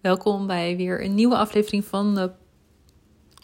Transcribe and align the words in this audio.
Welkom 0.00 0.46
bij 0.46 0.76
weer 0.76 1.04
een 1.04 1.14
nieuwe 1.14 1.36
aflevering 1.36 1.84
van 1.84 2.14
de 2.14 2.30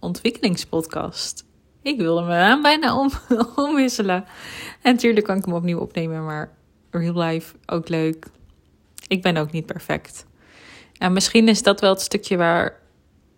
Ontwikkelingspodcast. 0.00 1.44
Ik 1.82 1.98
wilde 1.98 2.22
me 2.22 2.32
aan 2.32 2.62
bijna 2.62 2.98
om, 2.98 3.10
omwisselen. 3.66 4.24
En 4.82 4.92
natuurlijk 4.94 5.26
kan 5.26 5.36
ik 5.36 5.44
hem 5.44 5.54
opnieuw 5.54 5.78
opnemen, 5.78 6.24
maar 6.24 6.56
real 6.90 7.18
life 7.18 7.54
ook 7.66 7.88
leuk. 7.88 8.26
Ik 9.08 9.22
ben 9.22 9.36
ook 9.36 9.52
niet 9.52 9.66
perfect. 9.66 10.26
En 10.98 11.12
misschien 11.12 11.48
is 11.48 11.62
dat 11.62 11.80
wel 11.80 11.90
het 11.90 12.00
stukje 12.00 12.36
waar 12.36 12.80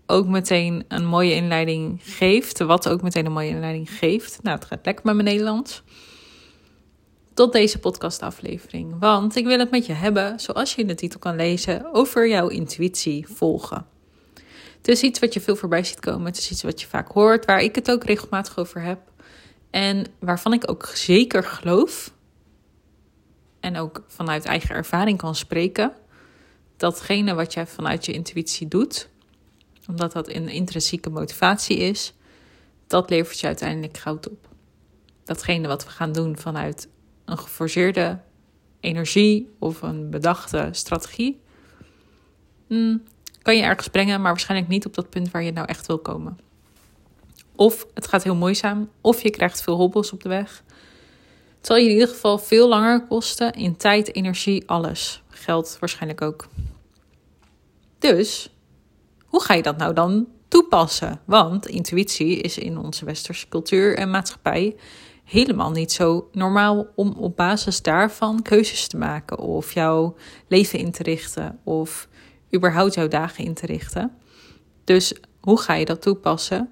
ook 0.06 0.26
meteen 0.26 0.84
een 0.88 1.06
mooie 1.06 1.34
inleiding 1.34 2.00
geeft. 2.02 2.58
Wat 2.58 2.88
ook 2.88 3.02
meteen 3.02 3.26
een 3.26 3.32
mooie 3.32 3.50
inleiding 3.50 3.90
geeft. 3.90 4.42
Nou, 4.42 4.56
het 4.56 4.66
gaat 4.66 4.84
lekker 4.84 5.04
met 5.06 5.14
mijn 5.14 5.26
Nederlands 5.26 5.82
tot 7.38 7.52
deze 7.52 7.78
podcastaflevering. 7.78 8.94
Want 8.98 9.36
ik 9.36 9.46
wil 9.46 9.58
het 9.58 9.70
met 9.70 9.86
je 9.86 9.92
hebben, 9.92 10.40
zoals 10.40 10.74
je 10.74 10.80
in 10.80 10.86
de 10.86 10.94
titel 10.94 11.18
kan 11.18 11.36
lezen, 11.36 11.94
over 11.94 12.28
jouw 12.28 12.48
intuïtie 12.48 13.26
volgen. 13.28 13.86
Het 14.76 14.88
is 14.88 15.02
iets 15.02 15.18
wat 15.18 15.34
je 15.34 15.40
veel 15.40 15.56
voorbij 15.56 15.84
ziet 15.84 16.00
komen. 16.00 16.26
Het 16.26 16.38
is 16.38 16.50
iets 16.50 16.62
wat 16.62 16.80
je 16.80 16.86
vaak 16.86 17.08
hoort, 17.08 17.44
waar 17.44 17.60
ik 17.60 17.74
het 17.74 17.90
ook 17.90 18.04
regelmatig 18.04 18.58
over 18.58 18.82
heb. 18.82 19.00
En 19.70 20.06
waarvan 20.18 20.52
ik 20.52 20.70
ook 20.70 20.86
zeker 20.94 21.44
geloof, 21.44 22.12
en 23.60 23.76
ook 23.76 24.02
vanuit 24.06 24.44
eigen 24.44 24.74
ervaring 24.74 25.18
kan 25.18 25.34
spreken, 25.34 25.92
datgene 26.76 27.34
wat 27.34 27.54
jij 27.54 27.66
vanuit 27.66 28.06
je 28.06 28.12
intuïtie 28.12 28.68
doet, 28.68 29.08
omdat 29.88 30.12
dat 30.12 30.28
een 30.28 30.48
intrinsieke 30.48 31.10
motivatie 31.10 31.76
is, 31.76 32.14
dat 32.86 33.10
levert 33.10 33.40
je 33.40 33.46
uiteindelijk 33.46 33.96
goud 33.96 34.28
op. 34.28 34.48
Datgene 35.24 35.68
wat 35.68 35.84
we 35.84 35.90
gaan 35.90 36.12
doen 36.12 36.38
vanuit 36.38 36.88
een 37.28 37.38
geforceerde 37.38 38.18
energie 38.80 39.50
of 39.58 39.82
een 39.82 40.10
bedachte 40.10 40.68
strategie, 40.72 41.40
hmm, 42.66 43.02
kan 43.42 43.56
je 43.56 43.62
ergens 43.62 43.88
brengen, 43.88 44.20
maar 44.20 44.30
waarschijnlijk 44.30 44.70
niet 44.70 44.86
op 44.86 44.94
dat 44.94 45.10
punt 45.10 45.30
waar 45.30 45.42
je 45.42 45.52
nou 45.52 45.66
echt 45.66 45.86
wil 45.86 45.98
komen. 45.98 46.38
Of 47.56 47.86
het 47.94 48.08
gaat 48.08 48.24
heel 48.24 48.34
moeizaam, 48.34 48.90
of 49.00 49.22
je 49.22 49.30
krijgt 49.30 49.62
veel 49.62 49.76
hobbels 49.76 50.12
op 50.12 50.22
de 50.22 50.28
weg. 50.28 50.62
Het 51.56 51.66
zal 51.66 51.76
je 51.76 51.84
in 51.84 51.92
ieder 51.92 52.08
geval 52.08 52.38
veel 52.38 52.68
langer 52.68 53.06
kosten 53.06 53.52
in 53.52 53.76
tijd, 53.76 54.14
energie, 54.14 54.68
alles. 54.68 55.22
Geld 55.28 55.76
waarschijnlijk 55.80 56.22
ook. 56.22 56.48
Dus, 57.98 58.54
hoe 59.24 59.42
ga 59.42 59.54
je 59.54 59.62
dat 59.62 59.76
nou 59.76 59.94
dan 59.94 60.28
toepassen? 60.48 61.20
Want 61.24 61.66
intuïtie 61.66 62.40
is 62.40 62.58
in 62.58 62.78
onze 62.78 63.04
westerse 63.04 63.48
cultuur 63.48 63.96
en 63.96 64.10
maatschappij 64.10 64.76
helemaal 65.28 65.70
niet 65.70 65.92
zo 65.92 66.28
normaal 66.32 66.86
om 66.94 67.12
op 67.12 67.36
basis 67.36 67.82
daarvan 67.82 68.42
keuzes 68.42 68.86
te 68.86 68.96
maken 68.96 69.38
of 69.38 69.72
jouw 69.72 70.16
leven 70.46 70.78
in 70.78 70.90
te 70.90 71.02
richten 71.02 71.58
of 71.64 72.08
überhaupt 72.54 72.94
jouw 72.94 73.08
dagen 73.08 73.44
in 73.44 73.54
te 73.54 73.66
richten. 73.66 74.12
Dus 74.84 75.14
hoe 75.40 75.60
ga 75.60 75.74
je 75.74 75.84
dat 75.84 76.02
toepassen 76.02 76.68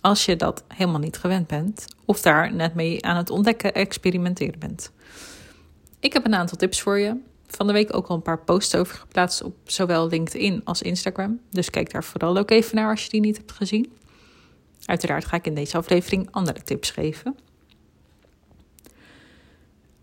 als 0.00 0.24
je 0.24 0.36
dat 0.36 0.64
helemaal 0.68 1.00
niet 1.00 1.16
gewend 1.16 1.46
bent 1.46 1.84
of 2.04 2.20
daar 2.20 2.54
net 2.54 2.74
mee 2.74 3.04
aan 3.04 3.16
het 3.16 3.30
ontdekken, 3.30 3.74
experimenteren 3.74 4.58
bent? 4.58 4.92
Ik 6.00 6.12
heb 6.12 6.26
een 6.26 6.34
aantal 6.34 6.56
tips 6.56 6.80
voor 6.80 6.98
je. 6.98 7.16
Van 7.46 7.66
de 7.66 7.72
week 7.72 7.96
ook 7.96 8.06
al 8.06 8.16
een 8.16 8.22
paar 8.22 8.44
posts 8.44 8.74
over 8.74 8.94
geplaatst 8.94 9.42
op 9.42 9.54
zowel 9.64 10.08
LinkedIn 10.08 10.60
als 10.64 10.82
Instagram. 10.82 11.40
Dus 11.50 11.70
kijk 11.70 11.92
daar 11.92 12.04
vooral 12.04 12.36
ook 12.36 12.50
even 12.50 12.76
naar 12.76 12.90
als 12.90 13.04
je 13.04 13.10
die 13.10 13.20
niet 13.20 13.36
hebt 13.36 13.52
gezien. 13.52 13.92
Uiteraard 14.84 15.24
ga 15.24 15.36
ik 15.36 15.46
in 15.46 15.54
deze 15.54 15.76
aflevering 15.76 16.28
andere 16.30 16.62
tips 16.62 16.90
geven. 16.90 17.36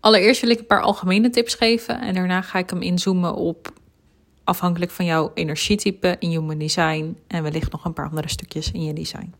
Allereerst 0.08 0.40
wil 0.40 0.50
ik 0.50 0.58
een 0.58 0.66
paar 0.66 0.82
algemene 0.82 1.30
tips 1.30 1.54
geven 1.54 2.00
en 2.00 2.14
daarna 2.14 2.42
ga 2.42 2.58
ik 2.58 2.70
hem 2.70 2.82
inzoomen 2.82 3.34
op 3.34 3.72
afhankelijk 4.44 4.90
van 4.90 5.04
jouw 5.04 5.30
energietype 5.34 6.16
in 6.18 6.30
human 6.30 6.58
design 6.58 7.16
en 7.26 7.42
wellicht 7.42 7.72
nog 7.72 7.84
een 7.84 7.92
paar 7.92 8.08
andere 8.08 8.28
stukjes 8.28 8.72
in 8.72 8.84
je 8.84 8.92
design. 8.92 9.34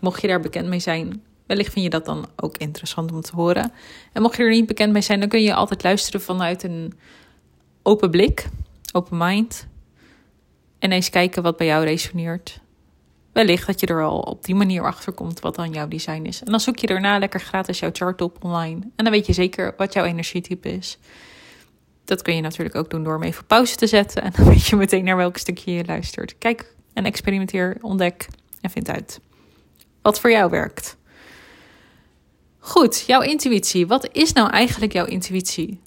Mocht 0.00 0.20
je 0.20 0.28
daar 0.28 0.40
bekend 0.40 0.68
mee 0.68 0.78
zijn, 0.78 1.22
wellicht 1.46 1.72
vind 1.72 1.84
je 1.84 1.90
dat 1.90 2.04
dan 2.04 2.26
ook 2.36 2.56
interessant 2.56 3.12
om 3.12 3.20
te 3.20 3.34
horen. 3.34 3.72
En 4.12 4.22
mocht 4.22 4.36
je 4.36 4.42
er 4.42 4.50
niet 4.50 4.66
bekend 4.66 4.92
mee 4.92 5.02
zijn, 5.02 5.20
dan 5.20 5.28
kun 5.28 5.42
je 5.42 5.54
altijd 5.54 5.82
luisteren 5.82 6.20
vanuit 6.20 6.62
een 6.62 6.92
open 7.82 8.10
blik, 8.10 8.48
open 8.92 9.16
mind. 9.18 9.66
En 10.78 10.92
eens 10.92 11.10
kijken 11.10 11.42
wat 11.42 11.56
bij 11.56 11.66
jou 11.66 11.84
resoneert 11.84 12.60
wellicht 13.32 13.66
dat 13.66 13.80
je 13.80 13.86
er 13.86 14.02
al 14.02 14.18
op 14.18 14.44
die 14.44 14.54
manier 14.54 14.82
achter 14.82 15.12
komt 15.12 15.40
wat 15.40 15.54
dan 15.54 15.70
jouw 15.70 15.88
design 15.88 16.22
is. 16.22 16.42
En 16.42 16.50
dan 16.50 16.60
zoek 16.60 16.78
je 16.78 16.86
daarna 16.86 17.18
lekker 17.18 17.40
gratis 17.40 17.78
jouw 17.78 17.90
chart 17.92 18.20
op 18.20 18.44
online. 18.44 18.80
En 18.96 19.04
dan 19.04 19.10
weet 19.12 19.26
je 19.26 19.32
zeker 19.32 19.74
wat 19.76 19.92
jouw 19.92 20.04
energietype 20.04 20.72
is. 20.72 20.98
Dat 22.04 22.22
kun 22.22 22.34
je 22.34 22.40
natuurlijk 22.40 22.76
ook 22.76 22.90
doen 22.90 23.04
door 23.04 23.12
hem 23.12 23.22
even 23.22 23.46
pauze 23.46 23.76
te 23.76 23.86
zetten. 23.86 24.22
En 24.22 24.32
dan 24.36 24.48
weet 24.52 24.66
je 24.66 24.76
meteen 24.76 25.04
naar 25.04 25.16
welk 25.16 25.36
stukje 25.36 25.72
je 25.72 25.84
luistert. 25.84 26.38
Kijk 26.38 26.74
en 26.92 27.04
experimenteer, 27.04 27.78
ontdek 27.80 28.26
en 28.60 28.70
vind 28.70 28.88
uit 28.88 29.20
wat 30.02 30.20
voor 30.20 30.30
jou 30.30 30.50
werkt. 30.50 30.96
Goed, 32.58 33.04
jouw 33.06 33.20
intuïtie. 33.20 33.86
Wat 33.86 34.08
is 34.12 34.32
nou 34.32 34.50
eigenlijk 34.50 34.92
jouw 34.92 35.04
intuïtie? 35.04 35.80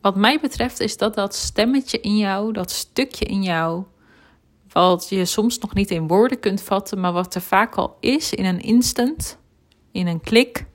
Wat 0.00 0.16
mij 0.16 0.40
betreft 0.40 0.80
is 0.80 0.96
dat 0.96 1.14
dat 1.14 1.34
stemmetje 1.34 2.00
in 2.00 2.16
jou, 2.16 2.52
dat 2.52 2.70
stukje 2.70 3.24
in 3.24 3.42
jou, 3.42 3.84
wat 4.72 5.08
je 5.08 5.24
soms 5.24 5.58
nog 5.58 5.74
niet 5.74 5.90
in 5.90 6.06
woorden 6.06 6.40
kunt 6.40 6.62
vatten, 6.62 7.00
maar 7.00 7.12
wat 7.12 7.34
er 7.34 7.40
vaak 7.40 7.74
al 7.74 7.96
is 8.00 8.32
in 8.32 8.44
een 8.44 8.60
instant, 8.60 9.38
in 9.90 10.06
een 10.06 10.20
klik, 10.20 10.66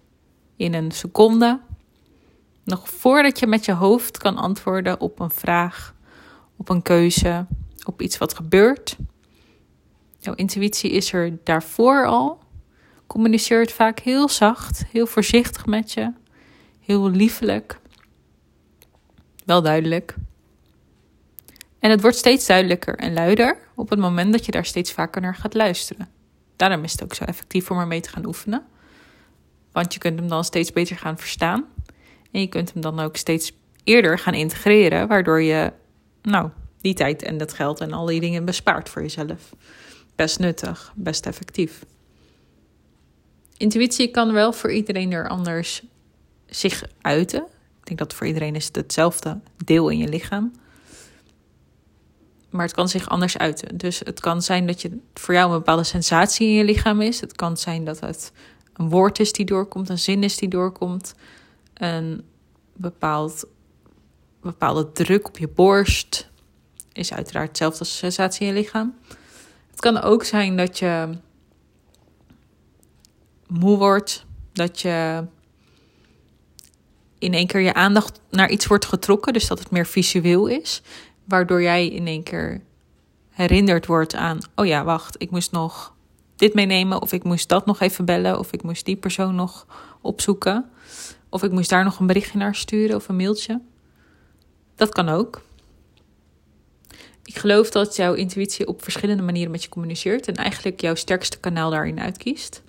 in 0.55 0.73
een 0.73 0.91
seconde. 0.91 1.59
Nog 2.63 2.89
voordat 2.89 3.39
je 3.39 3.47
met 3.47 3.65
je 3.65 3.73
hoofd 3.73 4.17
kan 4.17 4.37
antwoorden 4.37 4.99
op 4.99 5.19
een 5.19 5.31
vraag, 5.31 5.95
op 6.57 6.69
een 6.69 6.81
keuze, 6.81 7.45
op 7.83 8.01
iets 8.01 8.17
wat 8.17 8.33
gebeurt. 8.33 8.97
Jouw 10.19 10.33
intuïtie 10.33 10.91
is 10.91 11.13
er 11.13 11.37
daarvoor 11.43 12.05
al. 12.05 12.39
Communiceert 13.07 13.71
vaak 13.71 13.99
heel 13.99 14.29
zacht, 14.29 14.85
heel 14.91 15.07
voorzichtig 15.07 15.65
met 15.65 15.91
je, 15.91 16.13
heel 16.79 17.09
liefelijk. 17.09 17.79
Wel 19.45 19.61
duidelijk. 19.61 20.15
En 21.79 21.89
het 21.89 22.01
wordt 22.01 22.17
steeds 22.17 22.45
duidelijker 22.45 22.95
en 22.95 23.13
luider 23.13 23.57
op 23.75 23.89
het 23.89 23.99
moment 23.99 24.31
dat 24.31 24.45
je 24.45 24.51
daar 24.51 24.65
steeds 24.65 24.91
vaker 24.91 25.21
naar 25.21 25.35
gaat 25.35 25.53
luisteren. 25.53 26.09
Daarom 26.55 26.83
is 26.83 26.91
het 26.91 27.03
ook 27.03 27.13
zo 27.13 27.23
effectief 27.23 27.71
om 27.71 27.79
ermee 27.79 28.01
te 28.01 28.09
gaan 28.09 28.25
oefenen. 28.25 28.65
Want 29.71 29.93
je 29.93 29.99
kunt 29.99 30.19
hem 30.19 30.27
dan 30.27 30.43
steeds 30.43 30.71
beter 30.71 30.97
gaan 30.97 31.17
verstaan. 31.17 31.65
En 32.31 32.41
je 32.41 32.47
kunt 32.47 32.73
hem 32.73 32.81
dan 32.81 32.99
ook 32.99 33.15
steeds 33.15 33.51
eerder 33.83 34.19
gaan 34.19 34.33
integreren, 34.33 35.07
waardoor 35.07 35.41
je 35.41 35.73
nou, 36.21 36.49
die 36.81 36.93
tijd 36.93 37.23
en 37.23 37.37
dat 37.37 37.53
geld 37.53 37.79
en 37.79 37.93
al 37.93 38.05
die 38.05 38.19
dingen 38.19 38.45
bespaart 38.45 38.89
voor 38.89 39.01
jezelf. 39.01 39.53
Best 40.15 40.39
nuttig, 40.39 40.93
best 40.95 41.25
effectief. 41.25 41.85
Intuïtie 43.57 44.11
kan 44.11 44.33
wel 44.33 44.53
voor 44.53 44.71
iedereen 44.71 45.11
er 45.11 45.29
anders 45.29 45.83
zich 46.45 46.83
uiten. 47.01 47.43
Ik 47.79 47.85
denk 47.85 47.99
dat 47.99 48.13
voor 48.13 48.27
iedereen 48.27 48.55
is 48.55 48.65
het 48.65 48.75
hetzelfde 48.75 49.39
deel 49.65 49.89
in 49.89 49.97
je 49.97 50.07
lichaam 50.07 50.51
maar 52.57 52.65
het 52.65 52.75
kan 52.75 52.89
zich 52.89 53.09
anders 53.09 53.37
uiten. 53.37 53.77
Dus 53.77 53.99
het 53.99 54.19
kan 54.19 54.41
zijn 54.41 54.67
dat 54.67 54.81
je 54.81 54.99
voor 55.13 55.33
jou 55.33 55.51
een 55.51 55.57
bepaalde 55.57 55.83
sensatie 55.83 56.47
in 56.47 56.53
je 56.53 56.63
lichaam 56.63 57.01
is. 57.01 57.21
Het 57.21 57.35
kan 57.35 57.57
zijn 57.57 57.85
dat 57.85 57.99
het 57.99 58.31
een 58.73 58.89
woord 58.89 59.19
is 59.19 59.31
die 59.31 59.45
doorkomt, 59.45 59.89
een 59.89 59.99
zin 59.99 60.23
is 60.23 60.37
die 60.37 60.49
doorkomt, 60.49 61.13
een 61.73 62.23
bepaald, 62.73 63.45
bepaalde 64.41 64.91
druk 64.91 65.27
op 65.27 65.37
je 65.37 65.47
borst 65.47 66.29
is 66.93 67.13
uiteraard 67.13 67.47
hetzelfde 67.47 67.79
als 67.79 67.89
een 67.89 67.97
sensatie 67.97 68.47
in 68.47 68.53
je 68.53 68.59
lichaam. 68.59 68.97
Het 69.71 69.79
kan 69.79 70.01
ook 70.01 70.23
zijn 70.23 70.57
dat 70.57 70.79
je 70.79 71.09
moe 73.47 73.77
wordt, 73.77 74.25
dat 74.53 74.81
je 74.81 75.25
in 77.19 77.33
één 77.33 77.47
keer 77.47 77.61
je 77.61 77.73
aandacht 77.73 78.19
naar 78.29 78.49
iets 78.49 78.67
wordt 78.67 78.85
getrokken, 78.85 79.33
dus 79.33 79.47
dat 79.47 79.59
het 79.59 79.71
meer 79.71 79.85
visueel 79.85 80.47
is 80.47 80.81
waardoor 81.27 81.61
jij 81.61 81.87
in 81.87 82.07
één 82.07 82.23
keer 82.23 82.61
herinnerd 83.29 83.85
wordt 83.85 84.15
aan: 84.15 84.39
oh 84.55 84.65
ja, 84.65 84.83
wacht, 84.83 85.21
ik 85.21 85.31
moest 85.31 85.51
nog 85.51 85.95
dit 86.35 86.53
meenemen, 86.53 87.01
of 87.01 87.11
ik 87.11 87.23
moest 87.23 87.49
dat 87.49 87.65
nog 87.65 87.79
even 87.79 88.05
bellen, 88.05 88.39
of 88.39 88.51
ik 88.51 88.63
moest 88.63 88.85
die 88.85 88.95
persoon 88.95 89.35
nog 89.35 89.67
opzoeken, 90.01 90.69
of 91.29 91.43
ik 91.43 91.51
moest 91.51 91.69
daar 91.69 91.83
nog 91.83 91.99
een 91.99 92.07
berichtje 92.07 92.37
naar 92.37 92.55
sturen 92.55 92.95
of 92.95 93.09
een 93.09 93.15
mailtje. 93.15 93.61
Dat 94.75 94.89
kan 94.89 95.09
ook. 95.09 95.41
Ik 97.23 97.37
geloof 97.37 97.69
dat 97.69 97.95
jouw 97.95 98.13
intuïtie 98.13 98.67
op 98.67 98.83
verschillende 98.83 99.23
manieren 99.23 99.51
met 99.51 99.63
je 99.63 99.69
communiceert 99.69 100.27
en 100.27 100.35
eigenlijk 100.35 100.81
jouw 100.81 100.95
sterkste 100.95 101.39
kanaal 101.39 101.69
daarin 101.69 101.99
uitkiest. 101.99 102.63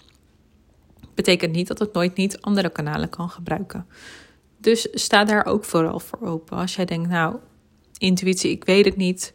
Betekent 1.15 1.53
niet 1.53 1.69
dat 1.69 1.79
het 1.79 1.93
nooit 1.93 2.17
niet 2.17 2.41
andere 2.41 2.71
kanalen 2.71 3.09
kan 3.09 3.31
gebruiken. 3.31 3.87
Dus 4.57 4.89
sta 4.93 5.25
daar 5.25 5.47
ook 5.47 5.65
vooral 5.65 6.01
voor 6.01 6.21
open. 6.21 6.57
Als 6.57 6.77
jij 6.77 6.85
denkt, 6.85 7.09
nou, 7.09 7.37
intuïtie, 7.99 8.51
ik 8.51 8.65
weet 8.65 8.85
het 8.85 8.97
niet. 8.97 9.33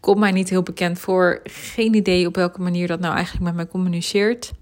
Komt 0.00 0.18
mij 0.18 0.32
niet 0.32 0.48
heel 0.48 0.62
bekend 0.62 0.98
voor. 0.98 1.40
Geen 1.44 1.94
idee 1.94 2.26
op 2.26 2.36
welke 2.36 2.60
manier 2.60 2.86
dat 2.86 3.00
nou 3.00 3.14
eigenlijk 3.14 3.44
met 3.44 3.54
mij 3.54 3.66
communiceert. 3.66 4.52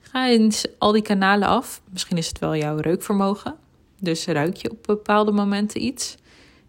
Ga 0.00 0.28
eens 0.28 0.66
al 0.78 0.92
die 0.92 1.02
kanalen 1.02 1.48
af. 1.48 1.82
Misschien 1.92 2.16
is 2.16 2.28
het 2.28 2.38
wel 2.38 2.56
jouw 2.56 2.76
reukvermogen. 2.76 3.56
Dus 4.00 4.26
ruik 4.26 4.56
je 4.56 4.70
op 4.70 4.82
bepaalde 4.82 5.32
momenten 5.32 5.82
iets. 5.82 6.16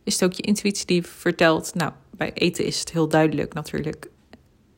is 0.04 0.14
het 0.14 0.24
ook 0.24 0.34
je 0.34 0.44
intuïtie 0.44 0.86
die 0.86 1.04
vertelt. 1.04 1.74
Nou, 1.76 1.92
bij 2.12 2.34
eten 2.34 2.66
is 2.66 2.80
het 2.80 2.92
heel 2.92 3.08
duidelijk 3.08 3.54
natuurlijk. 3.54 4.10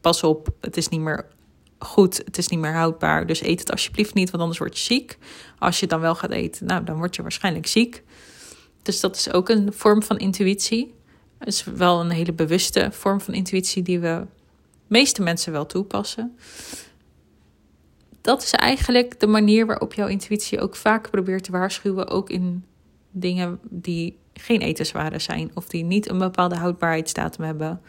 Pas 0.02 0.24
op, 0.24 0.48
het 0.62 0.78
is 0.78 0.88
niet 0.88 1.00
meer 1.00 1.26
goed, 1.80 2.18
het 2.18 2.38
is 2.38 2.48
niet 2.48 2.60
meer 2.60 2.74
houdbaar. 2.74 3.26
Dus 3.26 3.42
eet 3.42 3.60
het 3.60 3.72
alsjeblieft 3.72 4.14
niet, 4.14 4.30
want 4.30 4.42
anders 4.42 4.60
word 4.60 4.78
je 4.78 4.84
ziek. 4.84 5.18
Als 5.60 5.80
je 5.80 5.88
dan 5.88 6.00
wel 6.00 6.16
gaat 6.16 6.32
eten, 6.32 6.66
nou, 6.66 6.84
dan 6.84 6.98
word 6.98 7.16
je 7.16 7.22
waarschijnlijk 7.22 7.68
ziek. 7.68 8.04
Dus 8.82 9.00
dat 9.00 9.16
is 9.16 9.34
ook 9.34 9.50
een 9.50 9.74
vorm 9.74 10.04
van 10.04 10.18
intuïtie. 10.18 10.94
Is 11.44 11.64
wel 11.64 12.00
een 12.00 12.10
hele 12.10 12.34
bewuste 12.34 12.90
vorm 12.92 13.22
van 13.22 13.34
intuïtie 13.34 13.84
die 13.84 14.00
we 14.00 14.26
meeste 14.88 15.22
mensen 15.22 15.52
wel 15.52 15.66
toepassen. 15.66 16.38
Dat 18.22 18.42
is 18.44 18.52
eigenlijk 18.52 19.20
de 19.20 19.28
manier 19.28 19.66
waarop 19.66 19.94
jouw 19.94 20.08
intuïtie 20.08 20.60
ook 20.60 20.76
vaak 20.76 21.10
probeert 21.10 21.44
te 21.44 21.52
waarschuwen, 21.52 22.08
ook 22.08 22.30
in 22.30 22.66
dingen 23.12 23.60
die 23.70 24.18
geen 24.34 24.62
etenswaren 24.62 25.22
zijn 25.22 25.52
of 25.54 25.68
die 25.68 25.84
niet 25.84 26.10
een 26.10 26.18
bepaalde 26.18 26.56
houdbaarheidsdatum 26.56 27.44
hebben. 27.46 27.82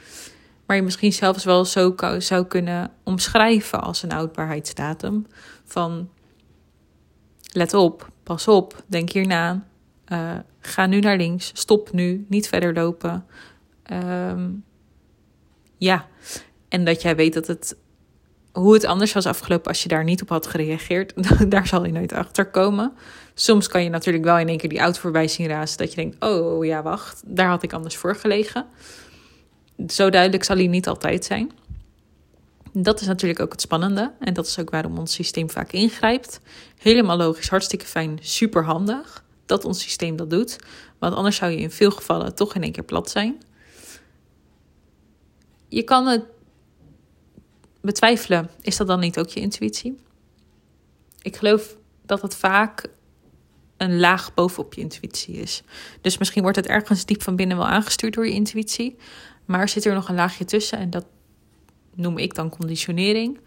Maar 0.66 0.76
je 0.76 0.82
misschien 0.82 1.12
zelfs 1.12 1.44
wel 1.44 1.64
zo 1.64 1.94
zou 2.18 2.44
kunnen 2.44 2.90
omschrijven 3.02 3.82
als 3.82 4.02
een 4.02 4.12
houdbaarheidsdatum. 4.12 5.26
Van 5.64 6.08
let 7.52 7.74
op, 7.74 8.10
pas 8.22 8.48
op, 8.48 8.82
denk 8.86 9.10
hierna. 9.10 9.66
Uh, 10.08 10.30
ga 10.66 10.86
nu 10.86 11.00
naar 11.00 11.16
links, 11.16 11.50
stop 11.54 11.92
nu, 11.92 12.26
niet 12.28 12.48
verder 12.48 12.74
lopen. 12.74 13.26
Ehm, 13.82 14.50
ja, 15.76 16.06
en 16.68 16.84
dat 16.84 17.02
jij 17.02 17.16
weet 17.16 17.34
dat 17.34 17.46
het 17.46 17.76
hoe 18.52 18.74
het 18.74 18.84
anders 18.84 19.12
was 19.12 19.26
afgelopen 19.26 19.68
als 19.68 19.82
je 19.82 19.88
daar 19.88 20.04
niet 20.04 20.22
op 20.22 20.28
had 20.28 20.46
gereageerd, 20.46 21.12
daar 21.50 21.66
zal 21.66 21.84
je 21.84 21.92
nooit 21.92 22.12
achter 22.12 22.50
komen. 22.50 22.92
Soms 23.34 23.68
kan 23.68 23.82
je 23.82 23.90
natuurlijk 23.90 24.24
wel 24.24 24.38
in 24.38 24.48
één 24.48 24.58
keer 24.58 24.68
die 24.68 24.78
auto 24.78 25.00
voorbij 25.00 25.28
zien 25.28 25.46
razen, 25.46 25.78
dat 25.78 25.90
je 25.90 25.96
denkt: 25.96 26.24
oh 26.24 26.64
ja, 26.64 26.82
wacht, 26.82 27.22
daar 27.26 27.48
had 27.48 27.62
ik 27.62 27.72
anders 27.72 27.96
voor 27.96 28.16
gelegen. 28.16 28.66
Zo 29.88 30.10
duidelijk 30.10 30.44
zal 30.44 30.56
hij 30.56 30.66
niet 30.66 30.88
altijd 30.88 31.24
zijn. 31.24 31.50
Dat 32.72 33.00
is 33.00 33.06
natuurlijk 33.06 33.40
ook 33.40 33.52
het 33.52 33.60
spannende 33.60 34.12
en 34.20 34.34
dat 34.34 34.46
is 34.46 34.58
ook 34.58 34.70
waarom 34.70 34.98
ons 34.98 35.12
systeem 35.12 35.50
vaak 35.50 35.72
ingrijpt. 35.72 36.40
Helemaal 36.78 37.16
logisch, 37.16 37.48
hartstikke 37.48 37.86
fijn, 37.86 38.18
super 38.20 38.64
handig 38.64 39.21
dat 39.46 39.64
ons 39.64 39.80
systeem 39.80 40.16
dat 40.16 40.30
doet, 40.30 40.58
want 40.98 41.14
anders 41.14 41.36
zou 41.36 41.50
je 41.50 41.56
in 41.56 41.70
veel 41.70 41.90
gevallen 41.90 42.34
toch 42.34 42.54
in 42.54 42.62
één 42.62 42.72
keer 42.72 42.84
plat 42.84 43.10
zijn. 43.10 43.42
Je 45.68 45.82
kan 45.82 46.06
het 46.06 46.24
betwijfelen, 47.80 48.50
is 48.60 48.76
dat 48.76 48.86
dan 48.86 49.00
niet 49.00 49.18
ook 49.18 49.28
je 49.28 49.40
intuïtie? 49.40 49.98
Ik 51.22 51.36
geloof 51.36 51.76
dat 52.06 52.22
het 52.22 52.36
vaak 52.36 52.88
een 53.76 54.00
laag 54.00 54.34
bovenop 54.34 54.74
je 54.74 54.80
intuïtie 54.80 55.34
is. 55.34 55.62
Dus 56.00 56.18
misschien 56.18 56.42
wordt 56.42 56.56
het 56.56 56.66
ergens 56.66 57.04
diep 57.04 57.22
van 57.22 57.36
binnen 57.36 57.56
wel 57.56 57.66
aangestuurd 57.66 58.14
door 58.14 58.26
je 58.26 58.32
intuïtie, 58.32 58.96
maar 59.44 59.68
zit 59.68 59.84
er 59.84 59.94
nog 59.94 60.08
een 60.08 60.14
laagje 60.14 60.44
tussen 60.44 60.78
en 60.78 60.90
dat 60.90 61.04
noem 61.94 62.18
ik 62.18 62.34
dan 62.34 62.50
conditionering. 62.50 63.40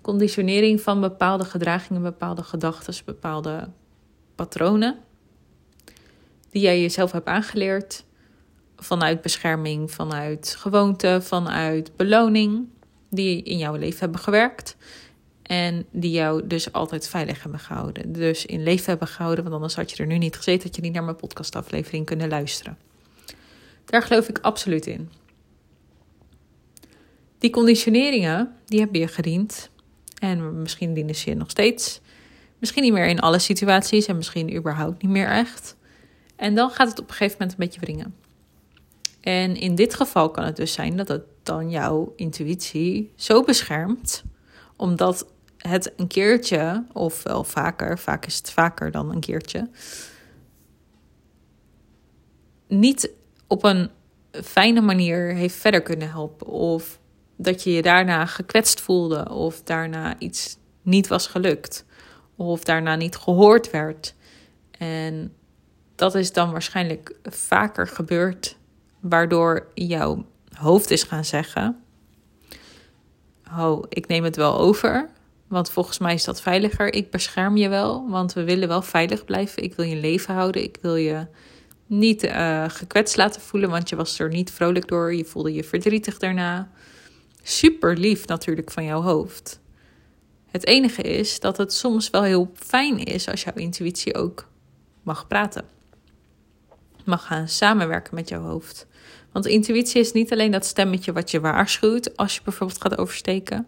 Conditionering 0.00 0.80
van 0.80 1.00
bepaalde 1.00 1.44
gedragingen, 1.44 2.02
bepaalde 2.02 2.42
gedachten, 2.42 2.94
bepaalde 3.04 3.68
patronen 4.34 4.98
die 6.50 6.62
jij 6.62 6.80
jezelf 6.80 7.12
hebt 7.12 7.26
aangeleerd 7.26 8.04
vanuit 8.76 9.22
bescherming, 9.22 9.90
vanuit 9.90 10.54
gewoonte, 10.58 11.18
vanuit 11.22 11.96
beloning 11.96 12.68
die 13.10 13.42
in 13.42 13.58
jouw 13.58 13.74
leven 13.74 13.98
hebben 13.98 14.20
gewerkt. 14.20 14.76
En 15.42 15.86
die 15.90 16.10
jou 16.10 16.46
dus 16.46 16.72
altijd 16.72 17.08
veilig 17.08 17.42
hebben 17.42 17.60
gehouden. 17.60 18.12
Dus 18.12 18.46
in 18.46 18.62
leven 18.62 18.84
hebben 18.84 19.08
gehouden, 19.08 19.44
want 19.44 19.56
anders 19.56 19.76
had 19.76 19.90
je 19.90 19.96
er 19.96 20.06
nu 20.06 20.18
niet 20.18 20.36
gezeten, 20.36 20.66
had 20.66 20.76
je 20.76 20.82
niet 20.82 20.92
naar 20.92 21.04
mijn 21.04 21.16
podcastaflevering 21.16 22.06
kunnen 22.06 22.28
luisteren. 22.28 22.78
Daar 23.84 24.02
geloof 24.02 24.28
ik 24.28 24.38
absoluut 24.38 24.86
in. 24.86 25.10
Die 27.38 27.50
conditioneringen, 27.50 28.54
die 28.66 28.80
hebben 28.80 29.00
je 29.00 29.08
gediend. 29.08 29.70
En 30.18 30.62
misschien 30.62 30.94
dienen 30.94 31.14
ze 31.14 31.30
je 31.30 31.36
nog 31.36 31.50
steeds. 31.50 32.00
Misschien 32.64 32.82
niet 32.82 32.92
meer 32.92 33.06
in 33.06 33.20
alle 33.20 33.38
situaties 33.38 34.06
en 34.06 34.16
misschien 34.16 34.56
überhaupt 34.56 35.02
niet 35.02 35.10
meer 35.10 35.28
echt. 35.28 35.76
En 36.36 36.54
dan 36.54 36.70
gaat 36.70 36.88
het 36.88 36.98
op 36.98 37.08
een 37.08 37.14
gegeven 37.14 37.36
moment 37.38 37.58
een 37.58 37.64
beetje 37.64 37.80
wringen. 37.80 38.14
En 39.20 39.56
in 39.56 39.74
dit 39.74 39.94
geval 39.94 40.30
kan 40.30 40.44
het 40.44 40.56
dus 40.56 40.72
zijn 40.72 40.96
dat 40.96 41.08
het 41.08 41.22
dan 41.42 41.70
jouw 41.70 42.12
intuïtie 42.16 43.12
zo 43.16 43.42
beschermt, 43.42 44.22
omdat 44.76 45.26
het 45.58 45.92
een 45.96 46.06
keertje, 46.06 46.84
of 46.92 47.22
wel 47.22 47.44
vaker, 47.44 47.98
vaak 47.98 48.26
is 48.26 48.36
het 48.36 48.50
vaker 48.50 48.90
dan 48.90 49.10
een 49.10 49.20
keertje, 49.20 49.68
niet 52.68 53.10
op 53.46 53.64
een 53.64 53.90
fijne 54.30 54.80
manier 54.80 55.34
heeft 55.34 55.56
verder 55.56 55.82
kunnen 55.82 56.10
helpen. 56.10 56.46
Of 56.46 57.00
dat 57.36 57.62
je 57.62 57.72
je 57.72 57.82
daarna 57.82 58.26
gekwetst 58.26 58.80
voelde, 58.80 59.30
of 59.30 59.62
daarna 59.62 60.18
iets 60.18 60.58
niet 60.82 61.06
was 61.06 61.26
gelukt, 61.26 61.84
of 62.36 62.64
daarna 62.64 62.96
niet 62.96 63.16
gehoord 63.16 63.70
werd. 63.70 64.14
En 64.78 65.32
dat 65.94 66.14
is 66.14 66.32
dan 66.32 66.50
waarschijnlijk 66.50 67.14
vaker 67.22 67.86
gebeurd 67.86 68.56
waardoor 69.00 69.66
jouw 69.74 70.24
hoofd 70.52 70.90
is 70.90 71.02
gaan 71.02 71.24
zeggen: 71.24 71.82
Oh, 73.58 73.84
ik 73.88 74.06
neem 74.06 74.24
het 74.24 74.36
wel 74.36 74.58
over. 74.58 75.10
Want 75.48 75.70
volgens 75.70 75.98
mij 75.98 76.14
is 76.14 76.24
dat 76.24 76.40
veiliger. 76.40 76.92
Ik 76.92 77.10
bescherm 77.10 77.56
je 77.56 77.68
wel, 77.68 78.08
want 78.08 78.32
we 78.32 78.44
willen 78.44 78.68
wel 78.68 78.82
veilig 78.82 79.24
blijven. 79.24 79.62
Ik 79.62 79.74
wil 79.74 79.84
je 79.84 79.96
leven 79.96 80.34
houden. 80.34 80.62
Ik 80.62 80.78
wil 80.80 80.96
je 80.96 81.26
niet 81.86 82.24
uh, 82.24 82.64
gekwetst 82.68 83.16
laten 83.16 83.40
voelen, 83.40 83.70
want 83.70 83.88
je 83.88 83.96
was 83.96 84.18
er 84.18 84.28
niet 84.28 84.50
vrolijk 84.50 84.88
door. 84.88 85.14
Je 85.14 85.24
voelde 85.24 85.52
je 85.52 85.64
verdrietig 85.64 86.18
daarna. 86.18 86.70
Super 87.42 87.96
lief 87.96 88.26
natuurlijk 88.26 88.70
van 88.70 88.84
jouw 88.84 89.02
hoofd. 89.02 89.60
Het 90.54 90.66
enige 90.66 91.02
is 91.02 91.40
dat 91.40 91.56
het 91.56 91.72
soms 91.72 92.10
wel 92.10 92.22
heel 92.22 92.50
fijn 92.54 92.98
is 92.98 93.28
als 93.28 93.42
jouw 93.42 93.54
intuïtie 93.54 94.14
ook 94.14 94.48
mag 95.02 95.26
praten. 95.26 95.64
Mag 97.04 97.26
gaan 97.26 97.48
samenwerken 97.48 98.14
met 98.14 98.28
jouw 98.28 98.42
hoofd. 98.42 98.86
Want 99.32 99.46
intuïtie 99.46 100.00
is 100.00 100.12
niet 100.12 100.32
alleen 100.32 100.50
dat 100.50 100.64
stemmetje 100.64 101.12
wat 101.12 101.30
je 101.30 101.40
waarschuwt 101.40 102.16
als 102.16 102.34
je 102.34 102.40
bijvoorbeeld 102.44 102.80
gaat 102.80 102.98
oversteken. 102.98 103.66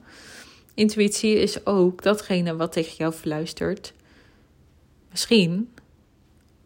Intuïtie 0.74 1.34
is 1.34 1.66
ook 1.66 2.02
datgene 2.02 2.56
wat 2.56 2.72
tegen 2.72 2.94
jou 2.96 3.12
fluistert. 3.12 3.92
Misschien 5.10 5.72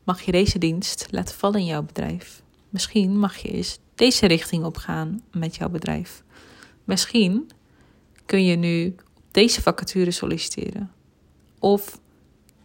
mag 0.04 0.20
je 0.20 0.32
deze 0.32 0.58
dienst 0.58 1.06
laten 1.10 1.34
vallen 1.34 1.60
in 1.60 1.66
jouw 1.66 1.82
bedrijf. 1.82 2.42
Misschien 2.68 3.18
mag 3.18 3.36
je 3.36 3.48
eens 3.48 3.78
deze 3.94 4.26
richting 4.26 4.64
opgaan 4.64 5.22
met 5.32 5.56
jouw 5.56 5.68
bedrijf. 5.68 6.22
Misschien 6.84 7.50
kun 8.26 8.44
je 8.44 8.56
nu 8.56 8.94
deze 9.30 9.62
vacature 9.62 10.10
solliciteren. 10.10 10.90
Of 11.58 12.00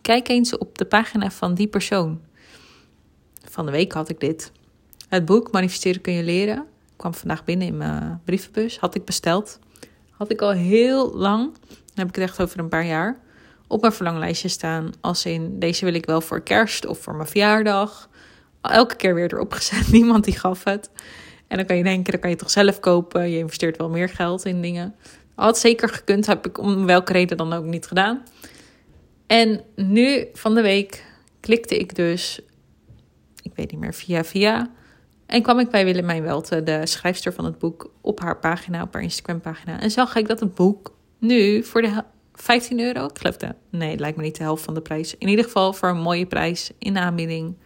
kijk 0.01 0.27
eens 0.27 0.57
op 0.57 0.77
de 0.77 0.85
pagina 0.85 1.31
van 1.31 1.53
die 1.53 1.67
persoon. 1.67 2.21
Van 3.49 3.65
de 3.65 3.71
week 3.71 3.91
had 3.91 4.09
ik 4.09 4.19
dit. 4.19 4.51
Het 5.07 5.25
boek 5.25 5.51
Manifesteren 5.51 6.01
kun 6.01 6.13
je 6.13 6.23
leren 6.23 6.67
kwam 6.95 7.13
vandaag 7.13 7.43
binnen 7.43 7.67
in 7.67 7.77
mijn 7.77 8.21
brievenbus. 8.25 8.77
Had 8.77 8.95
ik 8.95 9.05
besteld. 9.05 9.59
Had 10.11 10.31
ik 10.31 10.41
al 10.41 10.51
heel 10.51 11.15
lang, 11.15 11.53
dan 11.67 11.95
heb 11.95 12.07
ik 12.07 12.15
het 12.15 12.23
echt 12.23 12.41
over 12.41 12.59
een 12.59 12.69
paar 12.69 12.85
jaar, 12.85 13.19
op 13.67 13.81
mijn 13.81 13.93
verlanglijstje 13.93 14.47
staan. 14.47 14.91
Als 15.01 15.25
in, 15.25 15.59
deze 15.59 15.85
wil 15.85 15.93
ik 15.93 16.05
wel 16.05 16.21
voor 16.21 16.41
kerst 16.41 16.85
of 16.85 16.99
voor 16.99 17.15
mijn 17.15 17.27
verjaardag. 17.27 18.09
Elke 18.61 18.95
keer 18.95 19.15
weer 19.15 19.33
erop 19.33 19.53
gezet. 19.53 19.91
Niemand 19.91 20.23
die 20.23 20.39
gaf 20.39 20.63
het. 20.63 20.89
En 21.47 21.57
dan 21.57 21.65
kan 21.65 21.77
je 21.77 21.83
denken, 21.83 22.11
dan 22.11 22.21
kan 22.21 22.29
je 22.29 22.35
toch 22.35 22.49
zelf 22.49 22.79
kopen. 22.79 23.29
Je 23.29 23.37
investeert 23.37 23.77
wel 23.77 23.89
meer 23.89 24.09
geld 24.09 24.45
in 24.45 24.61
dingen. 24.61 24.95
Had 25.35 25.57
zeker 25.57 25.89
gekund, 25.89 26.25
heb 26.25 26.45
ik 26.45 26.57
om 26.57 26.85
welke 26.85 27.11
reden 27.11 27.37
dan 27.37 27.53
ook 27.53 27.63
niet 27.63 27.87
gedaan. 27.87 28.23
En 29.27 29.61
nu 29.75 30.27
van 30.33 30.55
de 30.55 30.61
week 30.61 31.05
klikte 31.39 31.77
ik 31.77 31.95
dus, 31.95 32.39
ik 33.41 33.51
weet 33.55 33.71
niet 33.71 33.79
meer, 33.79 33.93
via 33.93 34.23
via 34.23 34.71
en 35.25 35.41
kwam 35.41 35.59
ik 35.59 35.69
bij 35.69 35.85
Willemijn 35.85 36.23
Welte, 36.23 36.63
de 36.63 36.85
schrijfster 36.85 37.33
van 37.33 37.45
het 37.45 37.59
boek, 37.59 37.91
op 38.01 38.19
haar 38.19 38.39
pagina, 38.39 38.81
op 38.81 38.93
haar 38.93 39.01
Instagram-pagina. 39.01 39.79
En 39.79 39.91
zag 39.91 40.15
ik 40.15 40.27
dat 40.27 40.39
het 40.39 40.55
boek 40.55 40.93
nu 41.19 41.63
voor 41.63 41.81
de 41.81 42.03
15 42.33 42.79
euro, 42.79 43.05
ik 43.05 43.17
geloof 43.17 43.37
dat, 43.37 43.55
nee, 43.69 43.91
het 43.91 43.99
lijkt 43.99 44.17
me 44.17 44.23
niet 44.23 44.37
de 44.37 44.43
helft 44.43 44.63
van 44.63 44.73
de 44.73 44.81
prijs. 44.81 45.17
In 45.17 45.27
ieder 45.27 45.45
geval 45.45 45.73
voor 45.73 45.89
een 45.89 46.01
mooie 46.01 46.25
prijs 46.25 46.71
in 46.77 46.97
aanbieding 46.97 47.57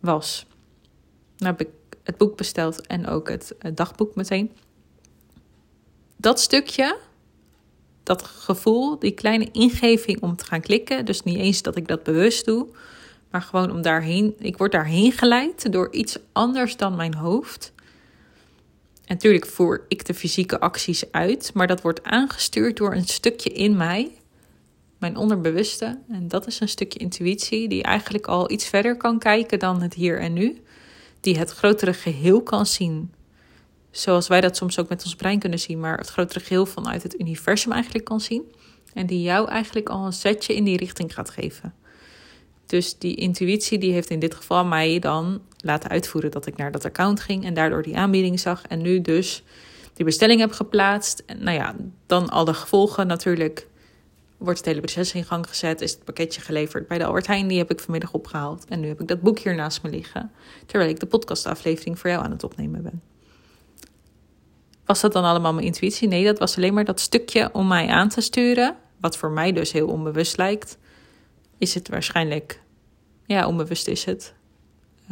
was. 0.00 0.46
Dan 1.36 1.46
heb 1.46 1.60
ik 1.60 1.68
het 2.02 2.16
boek 2.16 2.36
besteld 2.36 2.86
en 2.86 3.06
ook 3.06 3.28
het 3.28 3.54
dagboek 3.74 4.14
meteen. 4.14 4.50
Dat 6.24 6.40
stukje, 6.40 6.98
dat 8.02 8.22
gevoel, 8.22 8.98
die 8.98 9.10
kleine 9.10 9.48
ingeving 9.52 10.20
om 10.20 10.36
te 10.36 10.44
gaan 10.44 10.60
klikken. 10.60 11.04
Dus 11.04 11.22
niet 11.22 11.38
eens 11.38 11.62
dat 11.62 11.76
ik 11.76 11.88
dat 11.88 12.02
bewust 12.02 12.44
doe, 12.44 12.66
maar 13.30 13.42
gewoon 13.42 13.70
om 13.70 13.82
daarheen. 13.82 14.34
Ik 14.38 14.56
word 14.56 14.72
daarheen 14.72 15.12
geleid 15.12 15.72
door 15.72 15.92
iets 15.92 16.18
anders 16.32 16.76
dan 16.76 16.96
mijn 16.96 17.14
hoofd. 17.14 17.72
En 18.94 19.14
natuurlijk 19.14 19.46
voer 19.46 19.84
ik 19.88 20.04
de 20.04 20.14
fysieke 20.14 20.60
acties 20.60 21.12
uit, 21.12 21.50
maar 21.54 21.66
dat 21.66 21.80
wordt 21.80 22.02
aangestuurd 22.02 22.76
door 22.76 22.94
een 22.94 23.06
stukje 23.06 23.50
in 23.50 23.76
mij, 23.76 24.10
mijn 24.98 25.16
onderbewuste. 25.16 25.98
En 26.08 26.28
dat 26.28 26.46
is 26.46 26.60
een 26.60 26.68
stukje 26.68 26.98
intuïtie 26.98 27.68
die 27.68 27.82
eigenlijk 27.82 28.26
al 28.26 28.50
iets 28.50 28.66
verder 28.66 28.96
kan 28.96 29.18
kijken 29.18 29.58
dan 29.58 29.82
het 29.82 29.94
hier 29.94 30.20
en 30.20 30.32
nu. 30.32 30.62
die 31.20 31.38
het 31.38 31.50
grotere 31.50 31.94
geheel 31.94 32.42
kan 32.42 32.66
zien. 32.66 33.12
Zoals 33.94 34.28
wij 34.28 34.40
dat 34.40 34.56
soms 34.56 34.78
ook 34.78 34.88
met 34.88 35.04
ons 35.04 35.14
brein 35.14 35.38
kunnen 35.38 35.58
zien, 35.58 35.80
maar 35.80 35.98
het 35.98 36.08
grotere 36.08 36.40
geheel 36.40 36.66
vanuit 36.66 37.02
het 37.02 37.20
universum 37.20 37.72
eigenlijk 37.72 38.04
kan 38.04 38.20
zien. 38.20 38.52
En 38.94 39.06
die 39.06 39.22
jou 39.22 39.48
eigenlijk 39.48 39.88
al 39.88 40.06
een 40.06 40.12
setje 40.12 40.54
in 40.54 40.64
die 40.64 40.76
richting 40.76 41.14
gaat 41.14 41.30
geven. 41.30 41.74
Dus 42.66 42.98
die 42.98 43.14
intuïtie 43.14 43.78
die 43.78 43.92
heeft 43.92 44.10
in 44.10 44.18
dit 44.18 44.34
geval 44.34 44.64
mij 44.64 44.98
dan 44.98 45.42
laten 45.56 45.90
uitvoeren 45.90 46.30
dat 46.30 46.46
ik 46.46 46.56
naar 46.56 46.72
dat 46.72 46.84
account 46.84 47.20
ging 47.20 47.44
en 47.44 47.54
daardoor 47.54 47.82
die 47.82 47.96
aanbieding 47.96 48.40
zag. 48.40 48.62
En 48.66 48.82
nu 48.82 49.00
dus 49.00 49.42
die 49.92 50.04
bestelling 50.04 50.40
heb 50.40 50.52
geplaatst. 50.52 51.22
En 51.26 51.44
nou 51.44 51.56
ja, 51.56 51.74
dan 52.06 52.28
al 52.28 52.44
de 52.44 52.54
gevolgen 52.54 53.06
natuurlijk. 53.06 53.66
Wordt 54.36 54.58
het 54.58 54.68
hele 54.68 54.80
proces 54.80 55.12
in 55.12 55.24
gang 55.24 55.48
gezet? 55.48 55.80
Is 55.80 55.92
het 55.92 56.04
pakketje 56.04 56.40
geleverd 56.40 56.88
bij 56.88 56.98
de 56.98 57.04
Albert 57.04 57.26
Heijn? 57.26 57.48
Die 57.48 57.58
heb 57.58 57.70
ik 57.70 57.80
vanmiddag 57.80 58.12
opgehaald. 58.12 58.64
En 58.68 58.80
nu 58.80 58.88
heb 58.88 59.00
ik 59.00 59.08
dat 59.08 59.20
boek 59.20 59.38
hier 59.38 59.54
naast 59.54 59.82
me 59.82 59.90
liggen. 59.90 60.30
Terwijl 60.66 60.90
ik 60.90 61.00
de 61.00 61.06
podcastaflevering 61.06 61.98
voor 61.98 62.10
jou 62.10 62.24
aan 62.24 62.30
het 62.30 62.44
opnemen 62.44 62.82
ben. 62.82 63.13
Was 64.84 65.00
dat 65.00 65.12
dan 65.12 65.24
allemaal 65.24 65.54
mijn 65.54 65.66
intuïtie? 65.66 66.08
Nee, 66.08 66.24
dat 66.24 66.38
was 66.38 66.56
alleen 66.56 66.74
maar 66.74 66.84
dat 66.84 67.00
stukje 67.00 67.50
om 67.52 67.66
mij 67.66 67.88
aan 67.88 68.08
te 68.08 68.20
sturen. 68.20 68.76
Wat 69.00 69.16
voor 69.16 69.30
mij 69.30 69.52
dus 69.52 69.72
heel 69.72 69.88
onbewust 69.88 70.36
lijkt. 70.36 70.78
Is 71.58 71.74
het 71.74 71.88
waarschijnlijk. 71.88 72.62
Ja, 73.26 73.46
onbewust 73.46 73.88
is 73.88 74.04
het. 74.04 74.34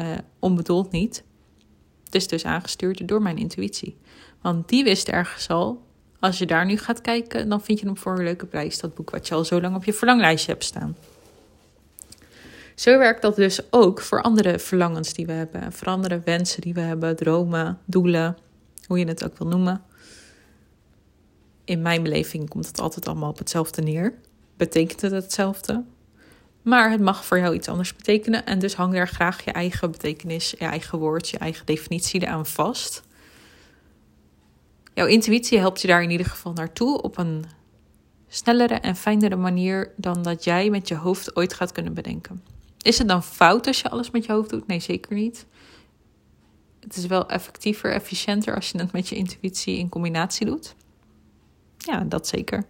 Uh, 0.00 0.06
onbedoeld 0.38 0.90
niet. 0.90 1.24
Het 2.04 2.14
is 2.14 2.28
dus 2.28 2.44
aangestuurd 2.44 3.08
door 3.08 3.22
mijn 3.22 3.38
intuïtie. 3.38 3.96
Want 4.40 4.68
die 4.68 4.84
wist 4.84 5.08
ergens 5.08 5.48
al. 5.48 5.82
Als 6.20 6.38
je 6.38 6.46
daar 6.46 6.66
nu 6.66 6.76
gaat 6.76 7.00
kijken, 7.00 7.48
dan 7.48 7.62
vind 7.62 7.80
je 7.80 7.86
hem 7.86 7.96
voor 7.96 8.18
een 8.18 8.24
leuke 8.24 8.46
prijs. 8.46 8.80
Dat 8.80 8.94
boek 8.94 9.10
wat 9.10 9.28
je 9.28 9.34
al 9.34 9.44
zo 9.44 9.60
lang 9.60 9.76
op 9.76 9.84
je 9.84 9.92
verlanglijstje 9.92 10.52
hebt 10.52 10.64
staan. 10.64 10.96
Zo 12.74 12.98
werkt 12.98 13.22
dat 13.22 13.36
dus 13.36 13.72
ook 13.72 14.00
voor 14.00 14.22
andere 14.22 14.58
verlangens 14.58 15.12
die 15.12 15.26
we 15.26 15.32
hebben. 15.32 15.72
Voor 15.72 15.86
andere 15.86 16.20
wensen 16.24 16.60
die 16.60 16.74
we 16.74 16.80
hebben, 16.80 17.16
dromen, 17.16 17.78
doelen, 17.84 18.36
hoe 18.86 18.98
je 18.98 19.06
het 19.06 19.24
ook 19.24 19.38
wil 19.38 19.48
noemen. 19.48 19.82
In 21.64 21.82
mijn 21.82 22.02
beleving 22.02 22.48
komt 22.48 22.66
het 22.66 22.80
altijd 22.80 23.06
allemaal 23.06 23.30
op 23.30 23.38
hetzelfde 23.38 23.82
neer. 23.82 24.14
Betekent 24.56 25.00
het 25.00 25.12
hetzelfde? 25.12 25.84
Maar 26.62 26.90
het 26.90 27.00
mag 27.00 27.24
voor 27.24 27.38
jou 27.38 27.54
iets 27.54 27.68
anders 27.68 27.96
betekenen. 27.96 28.46
En 28.46 28.58
dus 28.58 28.74
hang 28.74 28.92
daar 28.92 29.08
graag 29.08 29.44
je 29.44 29.52
eigen 29.52 29.90
betekenis, 29.90 30.50
je 30.50 30.64
eigen 30.64 30.98
woord, 30.98 31.28
je 31.28 31.38
eigen 31.38 31.66
definitie 31.66 32.22
eraan 32.22 32.46
vast. 32.46 33.02
Jouw 34.94 35.06
intuïtie 35.06 35.58
helpt 35.58 35.80
je 35.80 35.88
daar 35.88 36.02
in 36.02 36.10
ieder 36.10 36.26
geval 36.26 36.52
naartoe 36.52 37.02
op 37.02 37.18
een 37.18 37.44
snellere 38.28 38.74
en 38.74 38.96
fijnere 38.96 39.36
manier 39.36 39.92
dan 39.96 40.22
dat 40.22 40.44
jij 40.44 40.70
met 40.70 40.88
je 40.88 40.94
hoofd 40.94 41.36
ooit 41.36 41.54
gaat 41.54 41.72
kunnen 41.72 41.94
bedenken. 41.94 42.42
Is 42.82 42.98
het 42.98 43.08
dan 43.08 43.22
fout 43.22 43.66
als 43.66 43.80
je 43.80 43.90
alles 43.90 44.10
met 44.10 44.24
je 44.24 44.32
hoofd 44.32 44.50
doet? 44.50 44.66
Nee, 44.66 44.80
zeker 44.80 45.14
niet. 45.14 45.46
Het 46.82 46.96
is 46.96 47.06
wel 47.06 47.28
effectiever, 47.28 47.92
efficiënter 47.92 48.54
als 48.54 48.70
je 48.70 48.78
het 48.78 48.92
met 48.92 49.08
je 49.08 49.14
intuïtie 49.14 49.78
in 49.78 49.88
combinatie 49.88 50.46
doet. 50.46 50.74
Ja, 51.78 52.00
dat 52.00 52.26
zeker. 52.26 52.64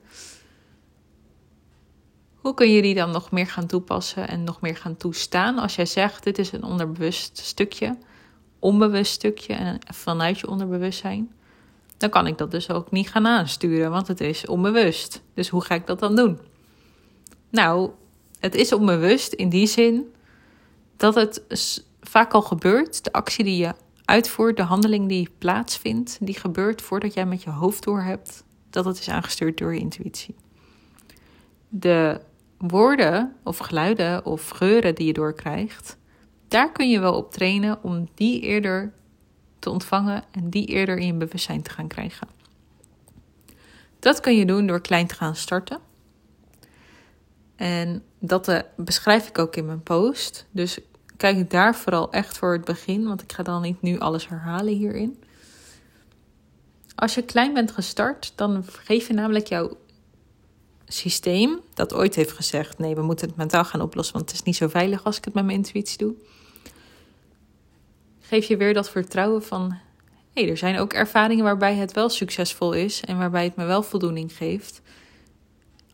Hoe 2.35 2.55
kun 2.55 2.73
je 2.73 2.83
die 2.83 2.95
dan 2.95 3.11
nog 3.11 3.31
meer 3.31 3.47
gaan 3.47 3.67
toepassen 3.67 4.29
en 4.29 4.45
nog 4.45 4.61
meer 4.61 4.77
gaan 4.77 4.97
toestaan? 4.97 5.59
Als 5.59 5.75
jij 5.75 5.87
zegt, 5.87 6.25
dit 6.25 6.39
is 6.39 6.53
een 6.53 6.63
onderbewust 6.63 7.39
stukje, 7.39 7.99
onbewust 8.59 9.13
stukje 9.13 9.55
en 9.55 9.79
vanuit 9.95 10.39
je 10.39 10.49
onderbewustzijn, 10.49 11.33
dan 11.97 12.11
kan 12.11 12.27
ik 12.27 12.39
dat 12.39 12.51
dus 12.51 12.71
ook 12.71 12.91
niet 12.91 13.11
gaan 13.11 13.27
aansturen, 13.27 13.91
want 13.91 14.09
het 14.09 14.21
is 14.21 14.47
onbewust. 14.47 15.23
Dus 15.35 15.49
hoe 15.49 15.65
ga 15.65 15.75
ik 15.75 15.87
dat 15.87 15.99
dan 15.99 16.17
doen? 16.17 16.39
Nou, 17.51 17.91
het 18.39 18.55
is 18.55 18.73
onbewust 18.73 19.33
in 19.33 19.49
die 19.49 19.67
zin 19.67 20.15
dat 20.97 21.15
het 21.15 21.43
vaak 22.01 22.33
al 22.33 22.43
gebeurt. 22.43 23.05
De 23.05 23.13
actie 23.13 23.45
die 23.45 23.57
je 23.57 23.75
uitvoert, 24.13 24.57
de 24.57 24.63
handeling 24.63 25.09
die 25.09 25.29
plaatsvindt, 25.39 26.19
die 26.21 26.39
gebeurt 26.39 26.83
voordat 26.83 27.15
jij 27.15 27.27
met 27.27 27.43
je 27.43 27.51
hoofd 27.51 27.85
door 27.85 28.03
hebt 28.03 28.45
dat 28.71 28.85
het 28.85 28.99
is 28.99 29.09
aangestuurd 29.09 29.59
door 29.59 29.75
je 29.75 29.81
intuïtie. 29.81 30.35
De 31.69 32.21
woorden 32.59 33.37
of 33.45 33.59
geluiden 33.59 34.25
of 34.25 34.49
geuren 34.49 34.95
die 34.95 35.07
je 35.07 35.13
doorkrijgt, 35.13 35.97
daar 36.49 36.73
kun 36.73 36.91
je 36.91 37.01
wel 37.01 37.15
op 37.15 37.33
trainen 37.33 37.83
om 37.83 38.09
die 38.15 38.41
eerder 38.41 38.93
te 39.59 39.71
ontvangen 39.71 40.25
en 40.31 40.51
die 40.51 40.67
eerder 40.67 40.99
in 40.99 41.07
je 41.07 41.15
bewustzijn 41.15 41.63
te 41.63 41.71
gaan 41.71 41.89
krijgen. 41.89 42.29
Dat 43.99 44.21
kun 44.21 44.37
je 44.37 44.47
doen 44.47 44.67
door 44.67 44.81
klein 44.81 45.07
te 45.07 45.15
gaan 45.15 45.37
starten. 45.37 45.79
En 47.57 48.03
dat 48.19 48.49
uh, 48.49 48.59
beschrijf 48.77 49.29
ik 49.29 49.39
ook 49.39 49.57
in 49.57 49.67
mijn 49.67 49.83
post. 49.83 50.47
Dus 50.51 50.79
kijk 51.23 51.51
daar 51.51 51.75
vooral 51.75 52.13
echt 52.13 52.39
voor 52.39 52.53
het 52.53 52.65
begin, 52.65 53.05
want 53.05 53.23
ik 53.23 53.33
ga 53.33 53.43
dan 53.43 53.63
niet 53.63 53.83
nu 53.83 53.99
alles 53.99 54.29
herhalen 54.29 54.75
hierin. 54.75 55.23
Als 56.95 57.15
je 57.15 57.23
klein 57.23 57.55
bent 57.55 57.71
gestart, 57.71 58.33
dan 58.37 58.65
geef 58.67 59.07
je 59.07 59.15
namelijk 59.15 59.47
jouw 59.47 59.77
systeem, 60.87 61.61
dat 61.75 61.95
ooit 61.95 62.15
heeft 62.15 62.33
gezegd: 62.33 62.79
nee, 62.79 62.95
we 62.95 63.03
moeten 63.03 63.29
het 63.29 63.37
mentaal 63.37 63.65
gaan 63.65 63.81
oplossen, 63.81 64.15
want 64.15 64.31
het 64.31 64.39
is 64.39 64.45
niet 64.45 64.57
zo 64.57 64.69
veilig 64.69 65.05
als 65.05 65.17
ik 65.17 65.25
het 65.25 65.35
met 65.35 65.45
mijn 65.45 65.57
intuïtie 65.57 65.99
doe. 65.99 66.15
Geef 68.21 68.47
je 68.47 68.57
weer 68.57 68.75
dat 68.75 68.91
vertrouwen 68.91 69.43
van: 69.43 69.79
hé, 70.33 70.43
er 70.43 70.57
zijn 70.57 70.79
ook 70.79 70.93
ervaringen 70.93 71.45
waarbij 71.45 71.75
het 71.75 71.93
wel 71.93 72.09
succesvol 72.09 72.73
is 72.73 73.01
en 73.01 73.19
waarbij 73.19 73.45
het 73.45 73.57
me 73.57 73.65
wel 73.65 73.83
voldoening 73.83 74.37
geeft 74.37 74.81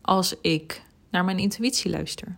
als 0.01 0.35
ik 0.41 0.83
naar 1.11 1.25
mijn 1.25 1.39
intuïtie 1.39 1.91
luister. 1.91 2.37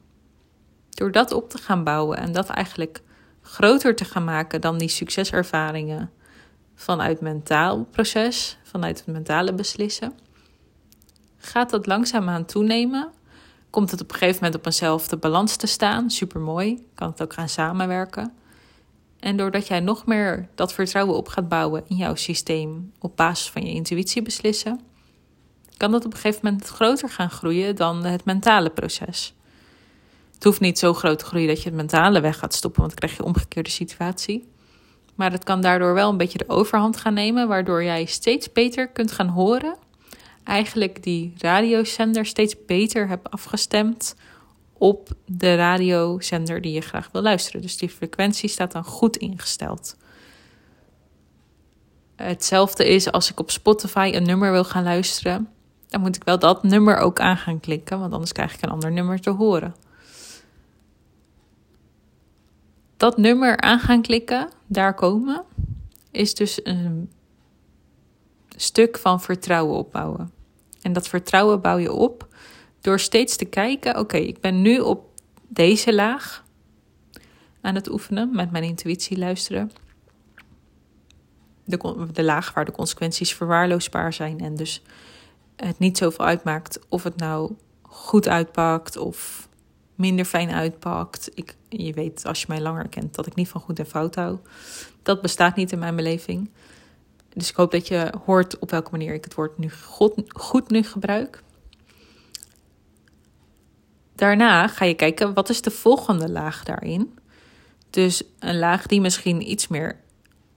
Door 1.00 1.12
dat 1.12 1.33
op 1.33 1.50
te 1.50 1.59
gaan 1.59 1.85
bouwen 1.85 2.19
en 2.19 2.33
dat 2.33 2.49
eigenlijk 2.49 3.02
groter 3.42 3.97
te 3.97 4.04
gaan 4.04 4.25
maken 4.25 4.61
dan 4.61 4.78
die 4.78 4.88
succeservaringen 4.88 6.11
vanuit 6.75 7.21
mentaal 7.21 7.85
proces, 7.85 8.59
vanuit 8.62 8.99
het 8.99 9.07
mentale 9.07 9.54
beslissen, 9.54 10.12
gaat 11.37 11.71
dat 11.71 11.87
langzaamaan 11.87 12.45
toenemen. 12.45 13.11
Komt 13.71 13.90
het 13.90 14.00
op 14.00 14.11
een 14.11 14.19
gegeven 14.19 14.37
moment 14.42 14.54
op 14.54 14.66
eenzelfde 14.66 15.16
balans 15.16 15.57
te 15.57 15.66
staan, 15.66 16.11
super 16.11 16.40
mooi, 16.40 16.87
kan 16.95 17.11
het 17.11 17.23
ook 17.23 17.33
gaan 17.33 17.49
samenwerken. 17.49 18.33
En 19.21 19.37
doordat 19.37 19.66
jij 19.66 19.80
nog 19.80 20.07
meer 20.07 20.49
dat 20.54 20.73
vertrouwen 20.73 21.16
op 21.16 21.28
gaat 21.28 21.49
bouwen 21.49 21.83
in 21.87 21.97
jouw 21.97 22.14
systeem 22.14 22.92
op 22.99 23.16
basis 23.16 23.50
van 23.50 23.66
je 23.66 23.73
intuïtie 23.73 24.23
beslissen, 24.23 24.80
kan 25.76 25.90
dat 25.90 26.04
op 26.04 26.12
een 26.12 26.19
gegeven 26.19 26.40
moment 26.45 26.69
groter 26.69 27.09
gaan 27.09 27.30
groeien 27.30 27.76
dan 27.76 28.04
het 28.04 28.25
mentale 28.25 28.71
proces. 28.71 29.35
Het 30.40 30.49
hoeft 30.49 30.61
niet 30.61 30.78
zo 30.78 30.94
groot 30.94 31.18
te 31.18 31.25
groeien 31.25 31.49
dat 31.49 31.62
je 31.62 31.68
het 31.68 31.75
mentale 31.75 32.20
weg 32.20 32.38
gaat 32.38 32.54
stoppen, 32.54 32.80
want 32.80 32.92
dan 32.92 33.09
krijg 33.09 33.16
je 33.20 33.28
omgekeerde 33.28 33.70
situatie. 33.70 34.49
Maar 35.14 35.32
het 35.32 35.44
kan 35.44 35.61
daardoor 35.61 35.94
wel 35.94 36.11
een 36.11 36.16
beetje 36.16 36.38
de 36.38 36.49
overhand 36.49 36.97
gaan 36.97 37.14
nemen, 37.14 37.49
waardoor 37.49 37.85
jij 37.85 38.04
steeds 38.04 38.52
beter 38.52 38.88
kunt 38.88 39.12
gaan 39.12 39.28
horen. 39.28 39.76
Eigenlijk 40.44 41.02
die 41.02 41.35
radiozender 41.38 42.26
steeds 42.26 42.64
beter 42.66 43.09
hebt 43.09 43.30
afgestemd 43.30 44.16
op 44.73 45.09
de 45.26 45.54
radiozender 45.54 46.61
die 46.61 46.73
je 46.73 46.80
graag 46.80 47.09
wil 47.12 47.23
luisteren. 47.23 47.61
Dus 47.61 47.76
die 47.76 47.88
frequentie 47.88 48.49
staat 48.49 48.73
dan 48.73 48.85
goed 48.85 49.16
ingesteld. 49.16 49.97
Hetzelfde 52.16 52.88
is 52.88 53.12
als 53.12 53.30
ik 53.30 53.40
op 53.40 53.50
Spotify 53.50 54.11
een 54.14 54.26
nummer 54.26 54.52
wil 54.52 54.64
gaan 54.64 54.85
luisteren. 54.85 55.49
Dan 55.88 56.00
moet 56.00 56.16
ik 56.16 56.25
wel 56.25 56.38
dat 56.38 56.62
nummer 56.62 56.97
ook 56.97 57.20
aan 57.20 57.37
gaan 57.37 57.61
klikken, 57.61 57.99
want 57.99 58.12
anders 58.12 58.32
krijg 58.32 58.54
ik 58.54 58.62
een 58.62 58.70
ander 58.70 58.92
nummer 58.92 59.20
te 59.20 59.30
horen. 59.30 59.75
Dat 63.00 63.16
nummer 63.16 63.61
aan 63.61 63.78
gaan 63.78 64.02
klikken, 64.02 64.49
daar 64.66 64.95
komen, 64.95 65.45
is 66.11 66.35
dus 66.35 66.61
een 66.62 67.11
stuk 68.57 68.99
van 68.99 69.21
vertrouwen 69.21 69.76
opbouwen. 69.76 70.33
En 70.83 70.92
dat 70.92 71.09
vertrouwen 71.09 71.61
bouw 71.61 71.76
je 71.76 71.92
op 71.92 72.28
door 72.80 73.00
steeds 73.00 73.37
te 73.37 73.45
kijken: 73.45 73.99
oké, 73.99 74.16
ik 74.16 74.40
ben 74.40 74.62
nu 74.62 74.80
op 74.80 75.04
deze 75.49 75.95
laag 75.95 76.45
aan 77.61 77.75
het 77.75 77.90
oefenen, 77.90 78.30
met 78.35 78.50
mijn 78.50 78.64
intuïtie 78.64 79.19
luisteren. 79.19 79.73
De, 81.64 82.07
de 82.12 82.23
laag 82.23 82.54
waar 82.54 82.64
de 82.64 82.73
consequenties 82.73 83.35
verwaarloosbaar 83.35 84.12
zijn 84.12 84.40
en 84.40 84.54
dus 84.54 84.83
het 85.57 85.78
niet 85.78 85.99
zoveel 85.99 86.25
uitmaakt 86.25 86.78
of 86.88 87.02
het 87.02 87.16
nou 87.16 87.52
goed 87.83 88.28
uitpakt 88.28 88.97
of 88.97 89.49
minder 90.00 90.25
fijn 90.25 90.50
uitpakt. 90.50 91.30
Ik, 91.35 91.57
je 91.69 91.92
weet, 91.92 92.26
als 92.26 92.40
je 92.40 92.47
mij 92.49 92.61
langer 92.61 92.88
kent, 92.88 93.14
dat 93.14 93.26
ik 93.26 93.35
niet 93.35 93.49
van 93.49 93.61
goed 93.61 93.78
en 93.78 93.87
fout 93.87 94.14
hou. 94.14 94.38
Dat 95.02 95.23
bestaat 95.23 95.57
niet 95.57 95.73
in 95.73 95.78
mijn 95.78 95.97
beleving. 95.97 96.50
Dus 97.33 97.50
ik 97.50 97.57
hoop 97.57 97.71
dat 97.71 97.88
je 97.88 98.12
hoort 98.25 98.59
op 98.59 98.71
welke 98.71 98.90
manier 98.90 99.14
ik 99.14 99.25
het 99.25 99.35
woord 99.35 99.59
nu 99.59 99.71
goed, 99.71 100.12
goed 100.28 100.71
nu 100.71 100.83
gebruik. 100.83 101.42
Daarna 104.14 104.69
ga 104.69 104.85
je 104.85 104.95
kijken, 104.95 105.35
wat 105.35 105.49
is 105.49 105.62
de 105.62 105.71
volgende 105.71 106.28
laag 106.28 106.64
daarin? 106.64 107.19
Dus 107.90 108.23
een 108.38 108.59
laag 108.59 108.87
die 108.87 109.00
misschien 109.00 109.50
iets 109.50 109.69
meer 109.69 109.97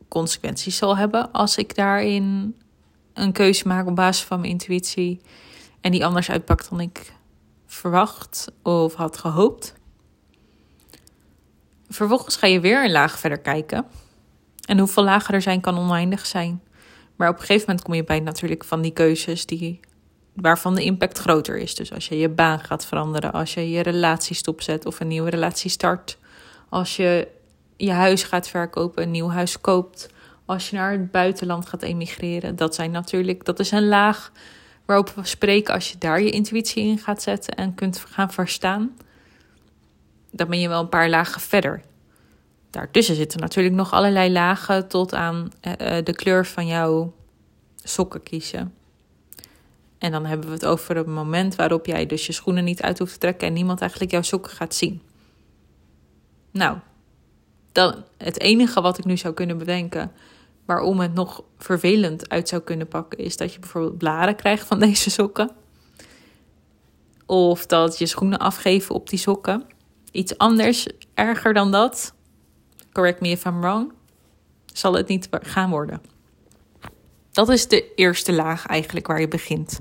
consequenties 0.08 0.78
zal 0.78 0.98
hebben 0.98 1.32
als 1.32 1.58
ik 1.58 1.76
daarin 1.76 2.56
een 3.14 3.32
keuze 3.32 3.68
maak 3.68 3.88
op 3.88 3.96
basis 3.96 4.26
van 4.26 4.40
mijn 4.40 4.52
intuïtie 4.52 5.22
en 5.82 5.92
die 5.92 6.06
anders 6.06 6.30
uitpakt 6.30 6.70
dan 6.70 6.80
ik 6.80 7.14
verwacht 7.74 8.52
of 8.62 8.94
had 8.94 9.18
gehoopt. 9.18 9.74
Vervolgens 11.90 12.36
ga 12.36 12.48
je 12.48 12.60
weer 12.60 12.84
een 12.84 12.92
laag 12.92 13.20
verder 13.20 13.40
kijken. 13.40 13.86
En 14.66 14.80
hoeveel 14.80 15.04
lagen 15.04 15.34
er 15.34 15.42
zijn, 15.42 15.62
kan 15.62 15.78
oneindig 15.78 16.26
zijn. 16.26 16.62
Maar 17.16 17.30
op 17.30 17.36
een 17.36 17.42
gegeven 17.42 17.66
moment 17.68 17.86
kom 17.86 17.94
je 17.94 18.04
bij 18.04 18.20
natuurlijk 18.20 18.64
van 18.64 18.82
die 18.82 18.92
keuzes 18.92 19.46
die, 19.46 19.80
waarvan 20.34 20.76
de 20.76 20.84
impact 20.84 21.18
groter 21.18 21.58
is. 21.58 21.76
Dus 21.76 21.94
als 21.94 22.08
je 22.08 22.18
je 22.18 22.30
baan 22.30 22.60
gaat 22.60 22.86
veranderen, 22.86 23.32
als 23.32 23.54
je 23.54 23.70
je 23.70 23.82
relatie 23.82 24.36
stopzet 24.36 24.86
of 24.86 25.00
een 25.00 25.08
nieuwe 25.08 25.30
relatie 25.30 25.70
start, 25.70 26.18
als 26.70 26.96
je 26.96 27.28
je 27.78 27.92
huis 27.92 28.24
gaat 28.24 28.48
verkopen, 28.48 29.04
een 29.04 29.12
nieuw 29.12 29.30
huis 29.30 29.62
koopt, 29.62 30.10
als 30.46 30.70
je 30.70 30.76
naar 30.76 30.92
het 30.92 31.12
buitenland 31.12 31.68
gaat 31.68 31.82
emigreren. 31.82 32.56
Dat 32.56 32.76
zijn 32.76 32.92
natuurlijk, 32.92 33.46
dat 33.46 33.60
is 33.60 33.72
een 33.72 33.88
laag 33.88 34.32
waarop 34.86 35.10
we 35.10 35.26
spreken 35.26 35.74
als 35.74 35.92
je 35.92 35.98
daar 35.98 36.22
je 36.22 36.30
intuïtie 36.30 36.84
in 36.84 36.98
gaat 36.98 37.22
zetten 37.22 37.56
en 37.56 37.76
kunt 37.76 38.06
gaan 38.10 38.32
verstaan. 38.32 38.98
Dan 40.32 40.48
ben 40.48 40.60
je 40.60 40.68
wel 40.68 40.82
een 40.82 40.90
paar 40.90 41.10
lagen 41.10 41.42
verder. 41.42 41.82
Daartussen 42.70 43.16
zitten 43.16 43.40
natuurlijk 43.40 43.76
nog 43.76 43.94
allerlei 43.94 44.32
lagen 44.32 44.88
tot 44.88 45.14
aan 45.14 45.52
eh, 45.62 45.98
eh, 45.98 46.06
de 46.06 46.16
kleur 46.16 46.46
van 46.46 46.68
jouw 46.68 47.14
sokken 47.84 48.24
kiezen. 48.24 48.74
En 49.98 50.12
dan 50.12 50.26
hebben 50.26 50.48
we 50.48 50.54
het 50.54 50.66
over 50.66 50.96
het 50.96 51.08
moment 51.08 51.56
waarop 51.56 51.86
jij 51.86 52.06
dus 52.06 52.26
je 52.26 52.34
schoenen 52.34 52.64
niet 52.64 52.82
uit 52.82 53.00
hoeft 53.00 53.14
te 53.14 53.20
trekken 53.20 53.48
en 53.48 53.54
niemand 53.54 53.82
eigenlijk 53.82 54.12
jouw 54.12 54.22
sokken 54.22 54.52
gaat 54.52 54.76
zien. 54.76 55.02
Nou, 56.52 56.78
dan 57.72 58.04
het 58.18 58.40
enige 58.40 58.82
wat 58.82 58.98
ik 58.98 59.06
nu 59.06 59.18
zou 59.18 59.34
kunnen 59.34 59.58
bedenken 59.58 60.12
waarom 60.66 61.00
het 61.00 61.14
nog 61.14 61.44
vervelend 61.58 62.30
uit 62.30 62.50
zou 62.50 62.62
kunnen 62.62 62.88
pakken, 62.88 63.20
is 63.20 63.38
dat 63.38 63.54
je 63.54 63.60
bijvoorbeeld 63.60 63.98
blaren 63.98 64.36
krijgt 64.36 64.68
van 64.68 64.80
deze 64.90 65.10
sokken. 65.10 65.52
Of 67.26 67.66
dat 67.66 67.98
je 67.98 68.06
schoenen 68.06 68.40
afgeven 68.40 68.96
op 68.96 69.10
die 69.10 69.20
sokken. 69.20 69.66
Iets 70.12 70.38
anders, 70.38 70.88
erger 71.14 71.54
dan 71.54 71.72
dat, 71.72 72.14
correct 72.92 73.22
me 73.22 73.30
if 73.30 73.46
I'm 73.46 73.62
wrong, 73.62 73.94
zal 74.66 74.94
het 74.94 75.08
niet 75.08 75.28
gaan 75.32 75.70
worden. 75.70 76.02
Dat 77.32 77.50
is 77.50 77.68
de 77.68 77.94
eerste 77.96 78.34
laag 78.34 78.66
eigenlijk 78.66 79.08
waar 79.08 79.20
je 79.20 79.28
begint. 79.28 79.80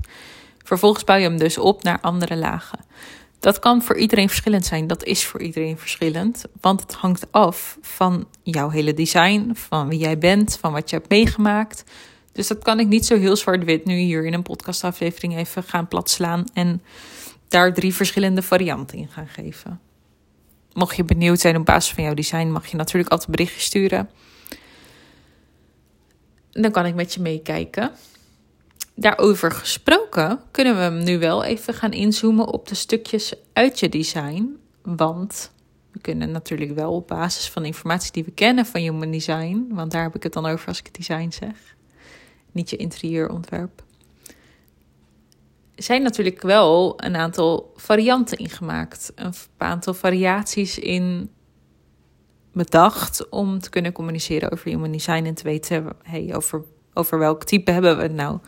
Vervolgens 0.63 1.03
bouw 1.03 1.15
je 1.15 1.23
hem 1.23 1.37
dus 1.37 1.57
op 1.57 1.83
naar 1.83 2.01
andere 2.01 2.35
lagen. 2.35 2.79
Dat 3.43 3.59
kan 3.59 3.81
voor 3.81 3.97
iedereen 3.97 4.27
verschillend 4.27 4.65
zijn. 4.65 4.87
Dat 4.87 5.03
is 5.03 5.25
voor 5.25 5.41
iedereen 5.41 5.77
verschillend. 5.77 6.45
Want 6.61 6.81
het 6.81 6.93
hangt 6.93 7.31
af 7.31 7.77
van 7.81 8.27
jouw 8.43 8.69
hele 8.69 8.93
design, 8.93 9.51
van 9.53 9.87
wie 9.89 9.99
jij 9.99 10.17
bent, 10.17 10.57
van 10.57 10.71
wat 10.71 10.89
je 10.89 10.95
hebt 10.95 11.09
meegemaakt. 11.09 11.83
Dus 12.31 12.47
dat 12.47 12.63
kan 12.63 12.79
ik 12.79 12.87
niet 12.87 13.05
zo 13.05 13.17
heel 13.17 13.35
zwart-wit 13.35 13.85
nu 13.85 13.95
hier 13.95 14.25
in 14.25 14.33
een 14.33 14.41
podcastaflevering 14.41 15.37
even 15.37 15.63
gaan 15.63 15.87
platslaan 15.87 16.45
en 16.53 16.81
daar 17.47 17.73
drie 17.73 17.93
verschillende 17.93 18.41
varianten 18.41 18.97
in 18.97 19.07
gaan 19.07 19.27
geven. 19.27 19.79
Mocht 20.73 20.95
je 20.95 21.03
benieuwd 21.03 21.39
zijn 21.39 21.57
op 21.57 21.65
basis 21.65 21.93
van 21.93 22.03
jouw 22.03 22.13
design, 22.13 22.47
mag 22.47 22.67
je 22.67 22.77
natuurlijk 22.77 23.11
altijd 23.11 23.29
een 23.29 23.35
berichtje 23.35 23.61
sturen. 23.61 24.09
Dan 26.51 26.71
kan 26.71 26.85
ik 26.85 26.95
met 26.95 27.13
je 27.13 27.21
meekijken. 27.21 27.91
Daarover 28.95 29.51
gesproken 29.51 30.39
kunnen 30.51 30.75
we 30.75 30.81
hem 30.81 31.03
nu 31.03 31.19
wel 31.19 31.43
even 31.43 31.73
gaan 31.73 31.91
inzoomen 31.91 32.47
op 32.47 32.67
de 32.67 32.75
stukjes 32.75 33.33
uit 33.53 33.79
je 33.79 33.89
design. 33.89 34.57
Want 34.81 35.51
we 35.91 35.99
kunnen 35.99 36.31
natuurlijk 36.31 36.71
wel 36.75 36.93
op 36.93 37.07
basis 37.07 37.49
van 37.49 37.65
informatie 37.65 38.11
die 38.11 38.23
we 38.23 38.31
kennen 38.31 38.65
van 38.65 38.81
human 38.81 39.11
design, 39.11 39.67
want 39.69 39.91
daar 39.91 40.03
heb 40.03 40.15
ik 40.15 40.23
het 40.23 40.33
dan 40.33 40.45
over 40.45 40.67
als 40.67 40.79
ik 40.79 40.85
het 40.85 40.95
design 40.95 41.29
zeg, 41.29 41.75
niet 42.51 42.69
je 42.69 42.75
interieurontwerp. 42.75 43.83
Er 45.75 45.83
zijn 45.83 46.01
natuurlijk 46.01 46.41
wel 46.41 46.93
een 47.03 47.15
aantal 47.15 47.73
varianten 47.75 48.37
ingemaakt, 48.37 49.11
een 49.15 49.33
aantal 49.57 49.93
variaties 49.93 50.79
in 50.79 51.29
bedacht 52.51 53.29
om 53.29 53.59
te 53.59 53.69
kunnen 53.69 53.91
communiceren 53.91 54.51
over 54.51 54.69
human 54.69 54.91
design 54.91 55.25
en 55.25 55.33
te 55.33 55.43
weten 55.43 55.87
hey, 56.03 56.35
over, 56.35 56.63
over 56.93 57.19
welk 57.19 57.43
type 57.43 57.71
hebben 57.71 57.97
we 57.97 58.03
het 58.03 58.13
nou. 58.13 58.39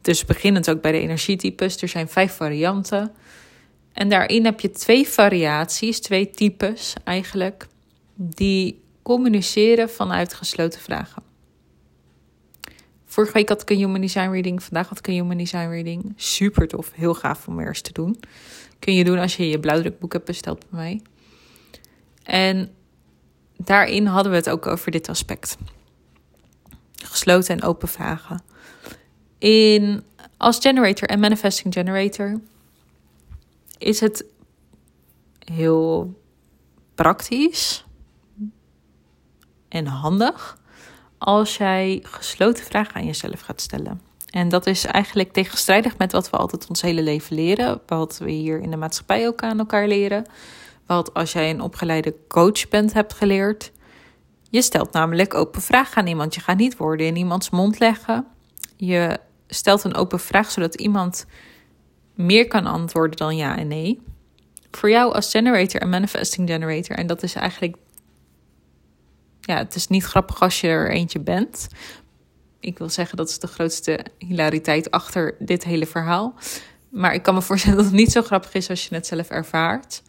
Dus 0.00 0.24
beginnend 0.24 0.70
ook 0.70 0.80
bij 0.80 0.92
de 0.92 1.00
energietypes. 1.00 1.82
Er 1.82 1.88
zijn 1.88 2.08
vijf 2.08 2.32
varianten. 2.32 3.12
En 3.92 4.08
daarin 4.08 4.44
heb 4.44 4.60
je 4.60 4.70
twee 4.70 5.08
variaties, 5.08 6.00
twee 6.00 6.30
types 6.30 6.94
eigenlijk, 7.04 7.66
die 8.14 8.82
communiceren 9.02 9.90
vanuit 9.90 10.34
gesloten 10.34 10.80
vragen. 10.80 11.22
Vorige 13.04 13.32
week 13.32 13.48
had 13.48 13.62
ik 13.62 13.70
een 13.70 13.76
Human 13.76 14.00
Design 14.00 14.30
Reading, 14.30 14.62
vandaag 14.62 14.88
had 14.88 14.98
ik 14.98 15.06
een 15.06 15.14
Human 15.14 15.36
Design 15.36 15.68
Reading. 15.68 16.12
Super 16.16 16.68
tof, 16.68 16.92
heel 16.92 17.14
gaaf 17.14 17.48
om 17.48 17.56
weer 17.56 17.66
eens 17.66 17.80
te 17.80 17.92
doen. 17.92 18.20
Kun 18.78 18.94
je 18.94 19.04
doen 19.04 19.18
als 19.18 19.36
je 19.36 19.48
je 19.48 19.60
blauwdrukboek 19.60 20.12
hebt 20.12 20.24
besteld 20.24 20.58
bij 20.70 20.80
mij. 20.80 21.02
En 22.22 22.70
daarin 23.56 24.06
hadden 24.06 24.32
we 24.32 24.38
het 24.38 24.50
ook 24.50 24.66
over 24.66 24.90
dit 24.90 25.08
aspect. 25.08 25.56
Gesloten 27.04 27.56
en 27.56 27.62
open 27.62 27.88
vragen. 27.88 28.42
In, 29.38 30.04
als 30.36 30.58
generator 30.58 31.08
en 31.08 31.20
manifesting 31.20 31.74
generator 31.74 32.40
is 33.78 34.00
het 34.00 34.24
heel 35.44 36.14
praktisch 36.94 37.84
en 39.68 39.86
handig 39.86 40.58
als 41.18 41.56
jij 41.56 42.00
gesloten 42.02 42.64
vragen 42.64 42.94
aan 42.94 43.06
jezelf 43.06 43.40
gaat 43.40 43.60
stellen. 43.60 44.00
En 44.30 44.48
dat 44.48 44.66
is 44.66 44.84
eigenlijk 44.84 45.32
tegenstrijdig 45.32 45.98
met 45.98 46.12
wat 46.12 46.30
we 46.30 46.36
altijd 46.36 46.68
ons 46.68 46.82
hele 46.82 47.02
leven 47.02 47.36
leren, 47.36 47.80
wat 47.86 48.18
we 48.18 48.30
hier 48.30 48.60
in 48.60 48.70
de 48.70 48.76
maatschappij 48.76 49.26
ook 49.26 49.42
aan 49.42 49.58
elkaar 49.58 49.88
leren. 49.88 50.26
Wat 50.86 51.14
als 51.14 51.32
jij 51.32 51.50
een 51.50 51.60
opgeleide 51.60 52.14
coach 52.28 52.68
bent, 52.68 52.92
hebt 52.92 53.14
geleerd. 53.14 53.72
Je 54.50 54.62
stelt 54.62 54.92
namelijk 54.92 55.34
open 55.34 55.62
vragen 55.62 55.96
aan 55.96 56.06
iemand. 56.06 56.34
Je 56.34 56.40
gaat 56.40 56.56
niet 56.56 56.76
woorden 56.76 57.06
in 57.06 57.16
iemands 57.16 57.50
mond 57.50 57.78
leggen. 57.78 58.26
Je 58.76 59.20
stelt 59.48 59.84
een 59.84 59.94
open 59.94 60.20
vraag 60.20 60.50
zodat 60.50 60.74
iemand 60.74 61.26
meer 62.14 62.48
kan 62.48 62.66
antwoorden 62.66 63.16
dan 63.16 63.36
ja 63.36 63.58
en 63.58 63.68
nee. 63.68 64.00
Voor 64.70 64.90
jou 64.90 65.14
als 65.14 65.30
generator 65.30 65.80
en 65.80 65.88
manifesting 65.88 66.48
generator, 66.48 66.96
en 66.96 67.06
dat 67.06 67.22
is 67.22 67.34
eigenlijk, 67.34 67.76
ja, 69.40 69.56
het 69.56 69.74
is 69.74 69.88
niet 69.88 70.04
grappig 70.04 70.40
als 70.40 70.60
je 70.60 70.68
er 70.68 70.90
eentje 70.90 71.20
bent. 71.20 71.68
Ik 72.60 72.78
wil 72.78 72.88
zeggen 72.88 73.16
dat 73.16 73.28
is 73.28 73.38
de 73.38 73.46
grootste 73.46 74.04
hilariteit 74.18 74.90
achter 74.90 75.34
dit 75.38 75.64
hele 75.64 75.86
verhaal. 75.86 76.34
Maar 76.88 77.14
ik 77.14 77.22
kan 77.22 77.34
me 77.34 77.42
voorstellen 77.42 77.76
dat 77.76 77.86
het 77.86 77.94
niet 77.94 78.12
zo 78.12 78.22
grappig 78.22 78.54
is 78.54 78.70
als 78.70 78.88
je 78.88 78.94
het 78.94 79.06
zelf 79.06 79.28
ervaart 79.28 80.02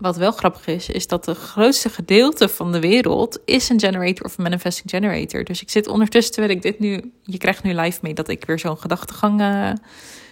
wat 0.00 0.16
wel 0.16 0.32
grappig 0.32 0.66
is, 0.66 0.88
is 0.88 1.06
dat 1.06 1.24
de 1.24 1.34
grootste 1.34 1.88
gedeelte 1.88 2.48
van 2.48 2.72
de 2.72 2.80
wereld 2.80 3.38
is 3.44 3.68
een 3.68 3.80
generator 3.80 4.26
of 4.26 4.38
manifesting 4.38 4.90
generator. 4.90 5.44
Dus 5.44 5.62
ik 5.62 5.70
zit 5.70 5.86
ondertussen, 5.86 6.32
terwijl 6.32 6.54
ik 6.54 6.62
dit 6.62 6.78
nu, 6.78 7.12
je 7.22 7.38
krijgt 7.38 7.62
nu 7.62 7.74
live 7.74 7.98
mee 8.02 8.14
dat 8.14 8.28
ik 8.28 8.44
weer 8.44 8.58
zo'n 8.58 8.78
gedachtegang 8.78 9.40
uh, 9.40 9.70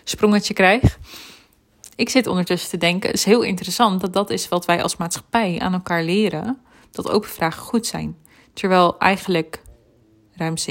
sprongetje 0.05 0.55
krijg. 0.55 0.99
Ik 1.97 2.09
zit 2.09 2.27
ondertussen 2.27 2.71
te 2.71 2.77
denken, 2.77 3.09
het 3.11 3.19
is 3.19 3.25
heel 3.25 3.43
interessant 3.43 4.01
dat 4.01 4.13
dat 4.13 4.31
is 4.31 4.49
wat 4.49 4.65
wij 4.65 4.83
als 4.83 4.97
maatschappij 4.97 5.59
aan 5.59 5.73
elkaar 5.73 6.05
leren, 6.05 6.61
dat 6.91 7.11
open 7.11 7.29
vragen 7.29 7.63
goed 7.63 7.87
zijn. 7.87 8.17
Terwijl 8.53 8.99
eigenlijk 8.99 9.63
ruim 10.33 10.55
70% 10.59 10.63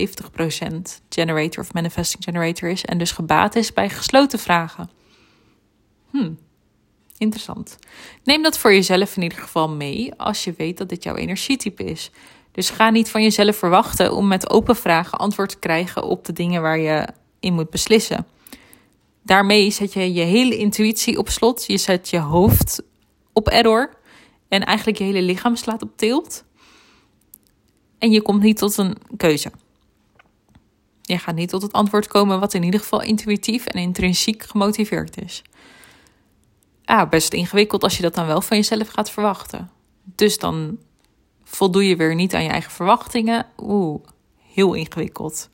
generator 1.10 1.64
of 1.64 1.74
manifesting 1.74 2.24
generator 2.24 2.70
is 2.70 2.86
en 2.86 2.98
dus 2.98 3.12
gebaat 3.12 3.56
is 3.56 3.74
bij 3.74 3.90
gesloten 3.90 4.40
vragen. 4.40 4.90
Hmm. 6.10 6.38
Interessant. 7.22 7.78
Neem 8.24 8.44
dat 8.44 8.58
voor 8.58 8.74
jezelf 8.74 9.16
in 9.16 9.24
ieder 9.24 9.38
geval 9.38 9.70
mee 9.70 10.14
als 10.16 10.44
je 10.44 10.54
weet 10.58 10.78
dat 10.78 10.90
dit 10.90 11.04
jouw 11.04 11.16
energietype 11.16 11.84
is. 11.84 12.12
Dus 12.52 12.70
ga 12.70 12.90
niet 12.90 13.10
van 13.10 13.22
jezelf 13.24 13.56
verwachten 13.56 14.14
om 14.16 14.28
met 14.28 14.50
open 14.50 14.76
vragen 14.76 15.18
antwoord 15.18 15.50
te 15.50 15.60
krijgen 15.60 16.04
op 16.04 16.26
de 16.26 16.34
dingen 16.34 16.62
waar 16.62 16.80
je 16.80 17.08
in 17.40 17.54
moet 17.54 17.70
beslissen. 17.70 18.28
Daarmee 19.24 19.72
zet 19.72 19.94
je 19.94 20.14
je 20.14 20.22
hele 20.22 20.58
intuïtie 20.58 21.18
op 21.18 21.30
slot. 21.30 21.66
Je 21.68 21.78
zet 21.78 22.10
je 22.10 22.20
hoofd 22.20 22.82
op 23.34 23.48
error. 23.48 23.94
En 24.48 24.66
eigenlijk 24.66 24.98
je 24.98 25.04
hele 25.04 25.22
lichaam 25.22 25.56
slaat 25.56 25.82
op 25.82 25.98
tilt. 25.98 26.44
En 27.98 28.12
je 28.12 28.22
komt 28.22 28.42
niet 28.42 28.58
tot 28.58 28.78
een 28.78 28.98
keuze. 29.18 29.52
Je 31.02 31.18
gaat 31.18 31.36
niet 31.36 31.50
tot 31.50 31.62
het 31.62 31.74
antwoord 31.74 32.08
komen 32.08 32.40
wat 32.40 32.54
in 32.54 32.64
ieder 32.64 32.80
geval 32.80 33.02
intuïtief 33.02 33.66
en 33.66 33.82
intrinsiek 33.82 34.44
gemotiveerd 34.44 35.22
is 35.22 35.42
ah, 36.86 37.10
best 37.10 37.34
ingewikkeld 37.34 37.84
als 37.84 37.96
je 37.96 38.02
dat 38.02 38.16
dan 38.16 38.26
wel 38.26 38.42
van 38.42 38.58
jezelf 38.58 38.88
gaat 38.88 39.12
verwachten. 39.12 39.70
Dus 40.04 40.38
dan 40.38 40.78
voldoe 41.44 41.88
je 41.88 41.96
weer 41.96 42.16
niet 42.16 42.36
aan 42.36 42.44
je 42.44 42.50
eigen 42.50 42.72
verwachtingen. 42.72 43.46
Oeh, 43.58 44.04
heel 44.54 44.74
ingewikkeld. 44.74 45.50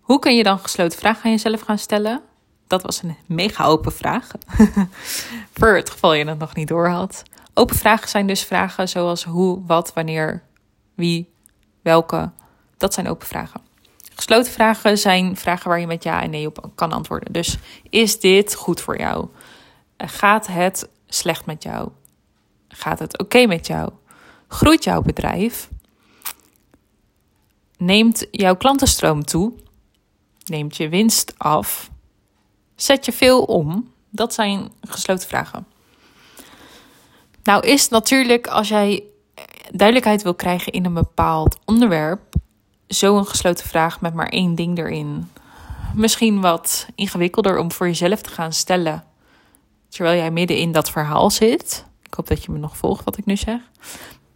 Hoe 0.00 0.18
kun 0.18 0.36
je 0.36 0.42
dan 0.42 0.58
gesloten 0.58 0.98
vragen 0.98 1.24
aan 1.24 1.30
jezelf 1.30 1.60
gaan 1.60 1.78
stellen? 1.78 2.22
Dat 2.66 2.82
was 2.82 3.02
een 3.02 3.16
mega 3.26 3.64
open 3.64 3.92
vraag. 3.92 4.30
Voor 5.58 5.76
het 5.76 5.90
geval 5.90 6.14
je 6.14 6.24
het 6.24 6.38
nog 6.38 6.54
niet 6.54 6.68
door 6.68 6.88
had. 6.88 7.22
Open 7.54 7.76
vragen 7.76 8.08
zijn 8.08 8.26
dus 8.26 8.44
vragen 8.44 8.88
zoals 8.88 9.24
hoe, 9.24 9.62
wat, 9.66 9.92
wanneer, 9.92 10.42
wie, 10.94 11.32
welke. 11.82 12.30
Dat 12.76 12.94
zijn 12.94 13.08
open 13.08 13.26
vragen. 13.26 13.60
Gesloten 14.14 14.52
vragen 14.52 14.98
zijn 14.98 15.36
vragen 15.36 15.68
waar 15.68 15.80
je 15.80 15.86
met 15.86 16.02
ja 16.02 16.22
en 16.22 16.30
nee 16.30 16.46
op 16.46 16.70
kan 16.74 16.92
antwoorden. 16.92 17.32
Dus 17.32 17.58
is 17.90 18.20
dit 18.20 18.54
goed 18.54 18.80
voor 18.80 18.98
jou? 18.98 19.28
Gaat 19.96 20.46
het 20.46 20.88
slecht 21.06 21.46
met 21.46 21.62
jou? 21.62 21.90
Gaat 22.68 22.98
het 22.98 23.18
oké 23.18 23.46
met 23.46 23.66
jou? 23.66 23.90
Groeit 24.48 24.84
jouw 24.84 25.02
bedrijf? 25.02 25.68
Neemt 27.78 28.26
jouw 28.30 28.56
klantenstroom 28.56 29.24
toe? 29.24 29.52
Neemt 30.44 30.76
je 30.76 30.88
winst 30.88 31.34
af? 31.36 31.90
Zet 32.74 33.04
je 33.04 33.12
veel 33.12 33.42
om? 33.42 33.92
Dat 34.10 34.34
zijn 34.34 34.72
gesloten 34.80 35.28
vragen. 35.28 35.66
Nou 37.42 37.66
is 37.66 37.88
natuurlijk 37.88 38.46
als 38.46 38.68
jij 38.68 39.02
duidelijkheid 39.70 40.22
wil 40.22 40.34
krijgen 40.34 40.72
in 40.72 40.84
een 40.84 40.94
bepaald 40.94 41.58
onderwerp, 41.64 42.34
zo 42.88 43.16
een 43.16 43.26
gesloten 43.26 43.68
vraag 43.68 44.00
met 44.00 44.14
maar 44.14 44.28
één 44.28 44.54
ding 44.54 44.78
erin. 44.78 45.30
Misschien 45.94 46.40
wat 46.40 46.86
ingewikkelder 46.94 47.58
om 47.58 47.72
voor 47.72 47.86
jezelf 47.86 48.20
te 48.20 48.30
gaan 48.30 48.52
stellen. 48.52 49.04
Terwijl 49.96 50.18
jij 50.18 50.30
midden 50.30 50.56
in 50.56 50.72
dat 50.72 50.90
verhaal 50.90 51.30
zit. 51.30 51.84
Ik 52.02 52.14
hoop 52.14 52.28
dat 52.28 52.44
je 52.44 52.52
me 52.52 52.58
nog 52.58 52.76
volgt 52.76 53.04
wat 53.04 53.18
ik 53.18 53.24
nu 53.24 53.36
zeg. 53.36 53.60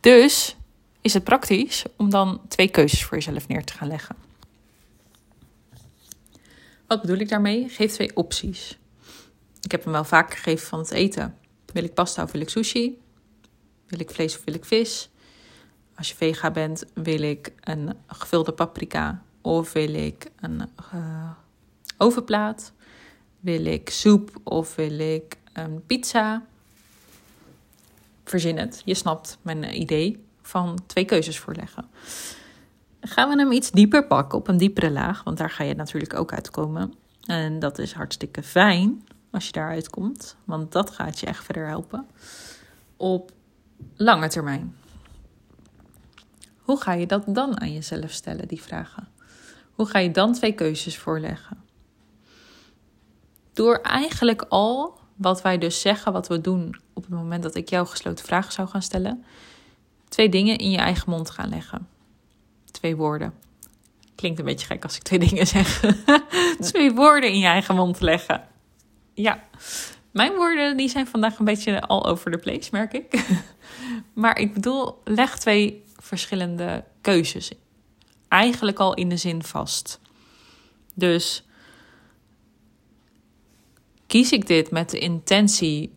Dus 0.01 0.57
is 1.01 1.15
het 1.15 1.25
praktisch 1.25 1.85
om 1.97 2.11
dan 2.11 2.41
twee 2.49 2.69
keuzes 2.69 3.05
voor 3.05 3.17
jezelf 3.17 3.49
neer 3.49 3.65
te 3.65 3.73
gaan 3.73 3.89
leggen. 3.89 4.17
Wat 6.87 7.01
bedoel 7.01 7.17
ik 7.17 7.29
daarmee? 7.29 7.69
Geef 7.69 7.93
twee 7.93 8.17
opties. 8.17 8.79
Ik 9.61 9.71
heb 9.71 9.85
hem 9.85 9.93
wel 9.93 10.05
vaak 10.05 10.35
gegeven 10.35 10.67
van 10.67 10.79
het 10.79 10.91
eten. 10.91 11.37
Wil 11.73 11.85
ik 11.85 11.95
pasta 11.95 12.23
of 12.23 12.33
wil 12.33 12.41
ik 12.41 12.49
sushi? 12.49 12.99
Wil 13.87 14.01
ik 14.01 14.11
vlees 14.11 14.37
of 14.37 14.45
wil 14.45 14.55
ik 14.55 14.65
vis? 14.65 15.11
Als 15.97 16.09
je 16.09 16.15
vega 16.15 16.51
bent, 16.51 16.85
wil 16.95 17.23
ik 17.23 17.53
een 17.61 17.97
gevulde 18.07 18.53
paprika 18.53 19.23
of 19.41 19.73
wil 19.73 19.95
ik 19.95 20.31
een 20.41 20.61
uh, 20.95 21.31
ovenplaat? 21.97 22.73
Wil 23.41 23.65
ik 23.65 23.91
soep 23.91 24.41
of 24.45 24.75
wil 24.75 24.99
ik 24.99 25.39
een 25.53 25.87
pizza? 25.87 26.43
Verzin 28.25 28.59
het. 28.59 28.83
Je 28.85 28.95
snapt 28.95 29.39
mijn 29.43 29.81
idee 29.81 30.25
van 30.43 30.79
twee 30.87 31.05
keuzes 31.05 31.39
voorleggen. 31.39 31.85
Gaan 33.01 33.29
we 33.29 33.37
hem 33.37 33.53
iets 33.53 33.71
dieper 33.71 34.07
pakken, 34.07 34.39
op 34.39 34.49
een 34.49 34.57
diepere 34.57 34.91
laag, 34.91 35.23
want 35.23 35.39
daar 35.39 35.51
ga 35.51 35.65
je 35.65 35.75
natuurlijk 35.75 36.15
ook 36.15 36.33
uitkomen. 36.33 36.95
En 37.27 37.59
dat 37.59 37.79
is 37.79 37.93
hartstikke 37.93 38.43
fijn 38.43 39.05
als 39.31 39.47
je 39.47 39.53
daaruit 39.53 39.91
komt, 39.91 40.37
want 40.45 40.73
dat 40.73 40.91
gaat 40.91 41.21
je 41.21 41.27
echt 41.27 41.45
verder 41.45 41.67
helpen 41.67 42.07
op 42.97 43.33
lange 43.97 44.29
termijn. 44.29 44.77
Hoe 46.59 46.81
ga 46.81 46.93
je 46.93 47.07
dat 47.07 47.23
dan 47.27 47.61
aan 47.61 47.73
jezelf 47.73 48.11
stellen, 48.11 48.49
die 48.49 48.63
vragen? 48.63 49.09
Hoe 49.75 49.87
ga 49.87 49.99
je 49.99 50.11
dan 50.11 50.33
twee 50.33 50.53
keuzes 50.53 50.99
voorleggen? 50.99 51.65
Door 53.53 53.77
eigenlijk 53.77 54.43
al 54.49 55.00
wat 55.21 55.43
wij 55.43 55.59
dus 55.59 55.81
zeggen, 55.81 56.13
wat 56.13 56.29
we 56.29 56.41
doen 56.41 56.77
op 56.93 57.03
het 57.03 57.13
moment 57.13 57.43
dat 57.43 57.55
ik 57.55 57.69
jou 57.69 57.87
gesloten 57.87 58.25
vragen 58.25 58.53
zou 58.53 58.69
gaan 58.69 58.83
stellen, 58.83 59.25
twee 60.09 60.29
dingen 60.29 60.57
in 60.57 60.71
je 60.71 60.79
eigen 60.79 61.11
mond 61.11 61.31
gaan 61.31 61.49
leggen. 61.49 61.89
Twee 62.71 62.97
woorden. 62.97 63.35
Klinkt 64.15 64.39
een 64.39 64.45
beetje 64.45 64.67
gek 64.67 64.83
als 64.83 64.97
ik 64.97 65.03
twee 65.03 65.19
dingen 65.29 65.47
zeg. 65.47 65.85
twee 66.61 66.93
woorden 66.93 67.31
in 67.31 67.39
je 67.39 67.47
eigen 67.47 67.75
mond 67.75 68.01
leggen. 68.01 68.45
Ja, 69.15 69.45
mijn 70.11 70.35
woorden 70.35 70.77
die 70.77 70.89
zijn 70.89 71.07
vandaag 71.07 71.39
een 71.39 71.45
beetje 71.45 71.81
all 71.81 72.03
over 72.03 72.31
the 72.31 72.39
place, 72.39 72.69
merk 72.73 72.93
ik. 72.93 73.25
maar 74.23 74.39
ik 74.39 74.55
bedoel, 74.55 75.01
leg 75.05 75.39
twee 75.39 75.85
verschillende 75.97 76.85
keuzes. 77.01 77.53
Eigenlijk 78.29 78.79
al 78.79 78.95
in 78.95 79.09
de 79.09 79.17
zin 79.17 79.43
vast. 79.43 80.01
Dus 80.95 81.45
kies 84.11 84.33
ik 84.33 84.47
dit 84.47 84.71
met 84.71 84.91
de 84.91 84.99
intentie 84.99 85.95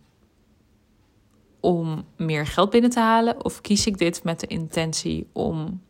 om 1.60 2.06
meer 2.17 2.47
geld 2.47 2.69
binnen 2.69 2.89
te 2.89 2.99
halen? 2.99 3.45
Of 3.45 3.62
kies 3.62 3.86
ik 3.86 3.97
dit 3.97 4.23
met 4.23 4.39
de 4.39 4.47
intentie 4.47 5.30
om 5.32 5.82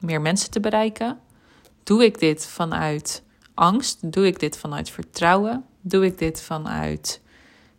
meer 0.00 0.20
mensen 0.20 0.50
te 0.50 0.60
bereiken? 0.60 1.20
Doe 1.82 2.04
ik 2.04 2.18
dit 2.18 2.46
vanuit 2.46 3.22
angst? 3.54 4.12
Doe 4.12 4.26
ik 4.26 4.38
dit 4.38 4.56
vanuit 4.56 4.90
vertrouwen? 4.90 5.64
Doe 5.80 6.04
ik 6.04 6.18
dit 6.18 6.42
vanuit 6.42 7.20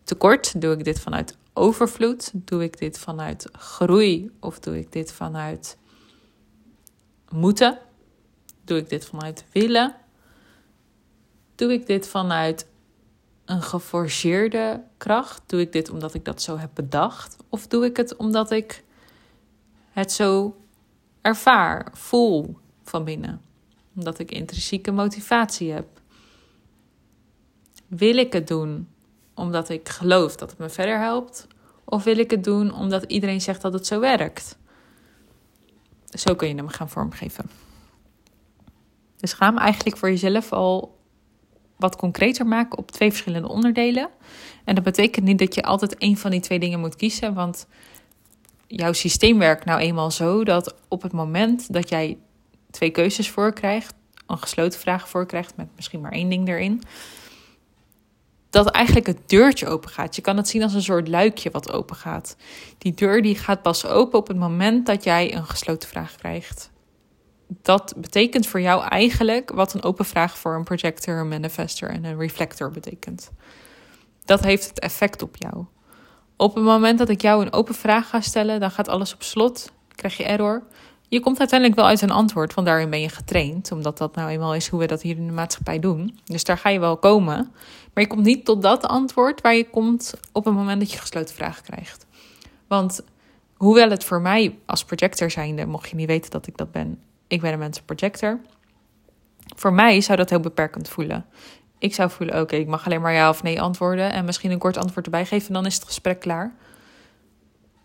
tekort? 0.04 0.62
Doe 0.62 0.74
ik 0.74 0.84
dit 0.84 1.00
vanuit 1.00 1.38
overvloed? 1.54 2.32
Doe 2.34 2.64
ik 2.64 2.78
dit 2.78 3.00
vanuit 3.00 3.50
groei? 3.52 4.32
Of 4.40 4.60
doe 4.60 4.78
ik 4.78 4.92
dit 4.92 5.12
vanuit 5.12 5.78
moeten? 7.30 7.80
Doe 8.64 8.78
ik 8.78 8.90
dit 8.90 9.06
vanuit 9.06 9.46
willen? 9.52 9.96
Doe 11.56 11.74
ik 11.74 11.86
dit 11.86 12.08
vanuit 12.08 12.68
een 13.48 13.62
geforceerde 13.62 14.84
kracht? 14.98 15.42
Doe 15.46 15.60
ik 15.60 15.72
dit 15.72 15.90
omdat 15.90 16.14
ik 16.14 16.26
dat 16.26 16.42
zo 16.42 16.58
heb 16.58 16.70
bedacht? 16.74 17.38
Of 17.50 17.68
doe 17.68 17.86
ik 17.86 17.98
het 17.98 18.16
omdat 18.16 18.52
ik 18.52 18.84
het 19.92 20.12
zo 20.12 20.56
ervaar, 21.22 21.88
voel 21.94 22.58
van 22.84 23.04
binnen? 23.04 23.42
Omdat 23.96 24.20
ik 24.20 24.32
intrinsieke 24.32 24.92
motivatie 24.92 25.72
heb? 25.72 25.88
Wil 27.88 28.16
ik 28.16 28.34
het 28.34 28.48
doen 28.48 28.88
omdat 29.34 29.70
ik 29.70 29.90
geloof 29.90 30.36
dat 30.36 30.50
het 30.50 30.60
me 30.60 30.70
verder 30.70 31.00
helpt? 31.00 31.48
Of 31.84 32.04
wil 32.04 32.18
ik 32.18 32.32
het 32.32 32.44
doen 32.44 32.74
omdat 32.74 33.04
iedereen 33.04 33.42
zegt 33.42 33.62
dat 33.62 33.74
het 33.74 33.88
zo 33.88 34.00
werkt? 34.00 34.58
Zo 36.10 36.36
kun 36.36 36.48
je 36.48 36.56
hem 36.56 36.68
gaan 36.68 36.90
vormgeven. 36.90 37.50
Dus 39.18 39.34
ga 39.34 39.46
hem 39.46 39.58
eigenlijk 39.58 39.98
voor 39.98 40.10
jezelf 40.10 40.52
al 40.52 40.98
wat 41.78 41.96
concreter 41.96 42.46
maken 42.46 42.78
op 42.78 42.92
twee 42.92 43.10
verschillende 43.10 43.48
onderdelen. 43.48 44.10
En 44.64 44.76
dat 44.76 44.84
betekent 44.84 45.26
niet 45.26 45.40
dat 45.40 45.56
je 45.56 45.64
altijd 45.64 45.98
één 45.98 46.18
van 46.18 46.32
die 46.32 46.40
twee 46.40 46.60
dingen 46.60 46.80
moet 46.80 46.96
kiezen, 46.96 47.34
want 47.34 47.68
jouw 48.68 48.94
systeem 48.94 49.40
werkt 49.40 49.66
nou 49.66 49.80
eenmaal 49.80 50.12
zo 50.12 50.44
dat 50.44 50.76
op 50.88 51.02
het 51.02 51.12
moment 51.12 51.74
dat 51.74 51.90
jij 51.90 52.18
twee 52.72 52.90
keuzes 52.90 53.30
voor 53.30 53.54
krijgt, 53.54 53.94
een 54.28 54.38
gesloten 54.38 54.80
vraag 54.80 55.10
voor 55.10 55.26
krijgt 55.26 55.56
met 55.56 55.68
misschien 55.76 56.02
maar 56.02 56.12
één 56.12 56.30
ding 56.30 56.48
erin, 56.48 56.82
dat 58.50 58.70
eigenlijk 58.70 59.08
het 59.08 59.30
deurtje 59.30 59.68
open 59.68 59.90
gaat. 59.90 60.16
Je 60.16 60.22
kan 60.22 60.38
het 60.38 60.48
zien 60.48 60.64
als 60.64 60.74
een 60.74 60.82
soort 60.82 61.08
luikje 61.08 61.52
wat 61.52 61.72
open 61.72 61.96
gaat. 61.96 62.36
Die 62.78 62.94
deur 62.94 63.22
die 63.22 63.36
gaat 63.36 63.62
pas 63.62 63.86
open 63.86 64.20
op 64.20 64.28
het 64.28 64.38
moment 64.38 64.86
dat 64.86 65.04
jij 65.04 65.36
een 65.36 65.46
gesloten 65.46 65.90
vraag 65.90 66.16
krijgt 66.16 66.70
dat 67.48 67.94
betekent 67.98 68.48
voor 68.48 68.62
jou 68.62 68.84
eigenlijk 68.84 69.52
wat 69.52 69.74
een 69.74 69.84
open 69.84 70.06
vraag 70.06 70.38
voor 70.38 70.56
een 70.56 70.64
projector, 70.64 71.20
een 71.20 71.28
manifester 71.28 71.90
en 71.90 72.04
een 72.04 72.20
reflector 72.20 72.72
betekent. 72.72 73.32
Dat 74.26 74.44
heeft 74.44 74.68
het 74.68 74.80
effect 74.80 75.22
op 75.22 75.36
jou. 75.38 75.66
Op 76.36 76.56
het 76.56 76.64
moment 76.64 77.00
dat 77.00 77.10
ik 77.10 77.22
jou 77.22 77.42
een 77.42 77.54
open 77.54 77.76
vraag 77.76 78.10
ga 78.10 78.22
stellen, 78.22 78.60
dan 78.60 78.72
gaat 78.72 78.88
alles 78.88 79.14
op 79.14 79.24
slot, 79.24 79.72
krijg 79.96 80.18
je 80.18 80.24
error. 80.24 80.64
Je 81.10 81.20
komt 81.20 81.40
uiteindelijk 81.40 81.80
wel 81.80 81.90
uit 81.90 82.02
een 82.02 82.12
antwoord, 82.12 82.54
want 82.54 82.68
daarin 82.68 82.90
ben 82.90 83.02
je 83.02 83.10
getraind, 83.10 83.72
omdat 83.72 83.98
dat 83.98 84.16
nou 84.16 84.30
eenmaal 84.30 84.56
is 84.56 84.68
hoe 84.68 84.80
we 84.80 84.86
dat 84.86 85.02
hier 85.02 85.18
in 85.18 85.28
de 85.28 85.34
maatschappij 85.34 85.80
doen. 85.80 86.20
Dus 86.24 86.44
daar 86.44 86.58
ga 86.58 86.70
je 86.70 86.80
wel 86.80 86.98
komen. 86.98 87.52
Maar 87.94 88.04
je 88.04 88.08
komt 88.08 88.26
niet 88.26 88.46
tot 88.46 88.62
dat 88.62 88.88
antwoord 88.88 89.42
waar 89.42 89.56
je 89.56 89.70
komt 89.70 90.14
op 90.32 90.46
het 90.46 90.54
moment 90.54 90.80
dat 90.80 90.92
je 90.92 90.98
gesloten 90.98 91.36
vragen 91.36 91.64
krijgt. 91.64 92.06
Want 92.68 93.02
hoewel 93.54 93.90
het 93.90 94.04
voor 94.04 94.22
mij 94.22 94.58
als 94.66 94.84
projector 94.84 95.32
zijnde, 95.32 95.66
mocht 95.66 95.90
je 95.90 95.96
niet 95.96 96.08
weten 96.08 96.32
dat 96.32 96.48
ik 96.48 96.58
dat 96.58 96.72
ben, 96.72 97.00
ik 97.28 97.42
ben 97.42 97.54
een 97.54 97.60
mensen 97.60 97.86
projector. 97.86 98.40
Voor 99.56 99.74
mij 99.74 100.02
zou 100.02 100.18
dat 100.18 100.30
heel 100.30 100.40
beperkend 100.40 100.90
voelen. 100.90 101.26
Ik 101.80 101.94
zou 101.94 102.10
voelen, 102.10 102.42
oké, 102.42 102.56
ik 102.56 102.68
mag 102.68 102.86
alleen 102.86 103.02
maar 103.02 103.14
ja 103.14 103.30
of 103.30 103.44
nee 103.44 103.62
antwoorden 103.62 104.12
en 104.12 104.26
misschien 104.26 104.52
een 104.52 104.60
kort 104.60 104.78
antwoord 104.78 105.06
erbij 105.06 105.26
geven 105.26 105.48
en 105.48 105.54
dan 105.54 105.66
is 105.66 105.76
het 105.76 105.84
gesprek 105.84 106.20
klaar. 106.20 106.56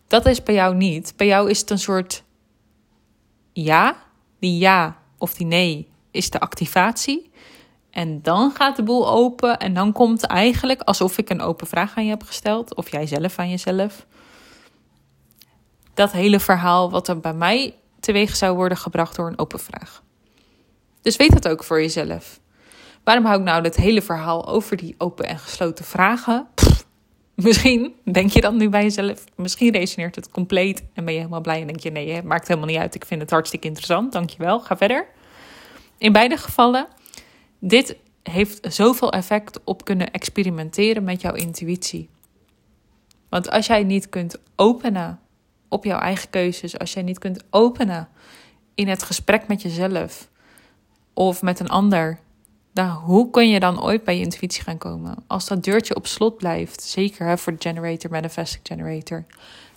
Dat 0.07 0.25
is 0.25 0.43
bij 0.43 0.55
jou 0.55 0.75
niet. 0.75 1.13
Bij 1.15 1.27
jou 1.27 1.49
is 1.49 1.59
het 1.59 1.69
een 1.69 1.79
soort 1.79 2.23
ja, 3.53 3.95
die 4.39 4.57
ja 4.57 4.97
of 5.17 5.33
die 5.33 5.45
nee 5.45 5.91
is 6.11 6.29
de 6.29 6.39
activatie. 6.39 7.31
En 7.89 8.21
dan 8.21 8.51
gaat 8.51 8.75
de 8.75 8.83
boel 8.83 9.09
open 9.09 9.59
en 9.59 9.73
dan 9.73 9.91
komt 9.91 10.23
eigenlijk 10.23 10.81
alsof 10.81 11.17
ik 11.17 11.29
een 11.29 11.41
open 11.41 11.67
vraag 11.67 11.97
aan 11.97 12.03
je 12.03 12.09
heb 12.09 12.23
gesteld, 12.23 12.75
of 12.75 12.91
jij 12.91 13.07
zelf 13.07 13.39
aan 13.39 13.49
jezelf. 13.49 14.05
Dat 15.93 16.11
hele 16.11 16.39
verhaal 16.39 16.91
wat 16.91 17.07
er 17.07 17.19
bij 17.19 17.33
mij 17.33 17.75
teweeg 18.03 18.35
zou 18.35 18.55
worden 18.55 18.77
gebracht 18.77 19.15
door 19.15 19.27
een 19.27 19.39
open 19.39 19.59
vraag. 19.59 20.03
Dus 21.01 21.15
weet 21.15 21.31
dat 21.31 21.47
ook 21.47 21.63
voor 21.63 21.81
jezelf. 21.81 22.39
Waarom 23.03 23.25
hou 23.25 23.39
ik 23.39 23.45
nou 23.45 23.63
dit 23.63 23.75
hele 23.75 24.01
verhaal 24.01 24.47
over 24.47 24.77
die 24.77 24.95
open 24.97 25.25
en 25.25 25.39
gesloten 25.39 25.85
vragen? 25.85 26.47
misschien 27.45 27.93
denk 28.03 28.31
je 28.31 28.41
dat 28.41 28.53
nu 28.53 28.69
bij 28.69 28.83
jezelf. 28.83 29.23
Misschien 29.35 29.71
resoneert 29.71 30.15
het 30.15 30.29
compleet 30.29 30.83
en 30.93 31.05
ben 31.05 31.13
je 31.13 31.19
helemaal 31.19 31.41
blij 31.41 31.61
en 31.61 31.67
denk 31.67 31.79
je: 31.79 31.91
nee, 31.91 32.11
het 32.11 32.23
maakt 32.23 32.47
helemaal 32.47 32.69
niet 32.69 32.77
uit. 32.77 32.95
Ik 32.95 33.05
vind 33.05 33.21
het 33.21 33.29
hartstikke 33.29 33.67
interessant. 33.67 34.11
Dankjewel. 34.11 34.59
Ga 34.59 34.77
verder. 34.77 35.07
In 35.97 36.11
beide 36.11 36.37
gevallen, 36.37 36.87
dit 37.59 37.95
heeft 38.23 38.73
zoveel 38.73 39.11
effect 39.11 39.59
op 39.63 39.85
kunnen 39.85 40.11
experimenteren 40.11 41.03
met 41.03 41.21
jouw 41.21 41.33
intuïtie. 41.33 42.09
Want 43.29 43.49
als 43.49 43.67
jij 43.67 43.83
niet 43.83 44.09
kunt 44.09 44.39
openen 44.55 45.19
op 45.73 45.83
jouw 45.83 45.99
eigen 45.99 46.29
keuzes, 46.29 46.79
als 46.79 46.93
jij 46.93 47.03
niet 47.03 47.19
kunt 47.19 47.43
openen 47.49 48.07
in 48.75 48.87
het 48.87 49.03
gesprek 49.03 49.47
met 49.47 49.61
jezelf 49.61 50.29
of 51.13 51.41
met 51.41 51.59
een 51.59 51.69
ander, 51.69 52.19
dan 52.73 52.89
hoe 52.89 53.29
kun 53.29 53.49
je 53.49 53.59
dan 53.59 53.83
ooit 53.83 54.03
bij 54.03 54.17
je 54.17 54.23
intuïtie 54.23 54.63
gaan 54.63 54.77
komen? 54.77 55.15
Als 55.27 55.47
dat 55.47 55.63
deurtje 55.63 55.95
op 55.95 56.07
slot 56.07 56.37
blijft, 56.37 56.83
zeker 56.83 57.27
hè, 57.27 57.37
voor 57.37 57.53
de 57.53 57.69
generator, 57.69 58.11
manifesting 58.11 58.67
generator, 58.67 59.25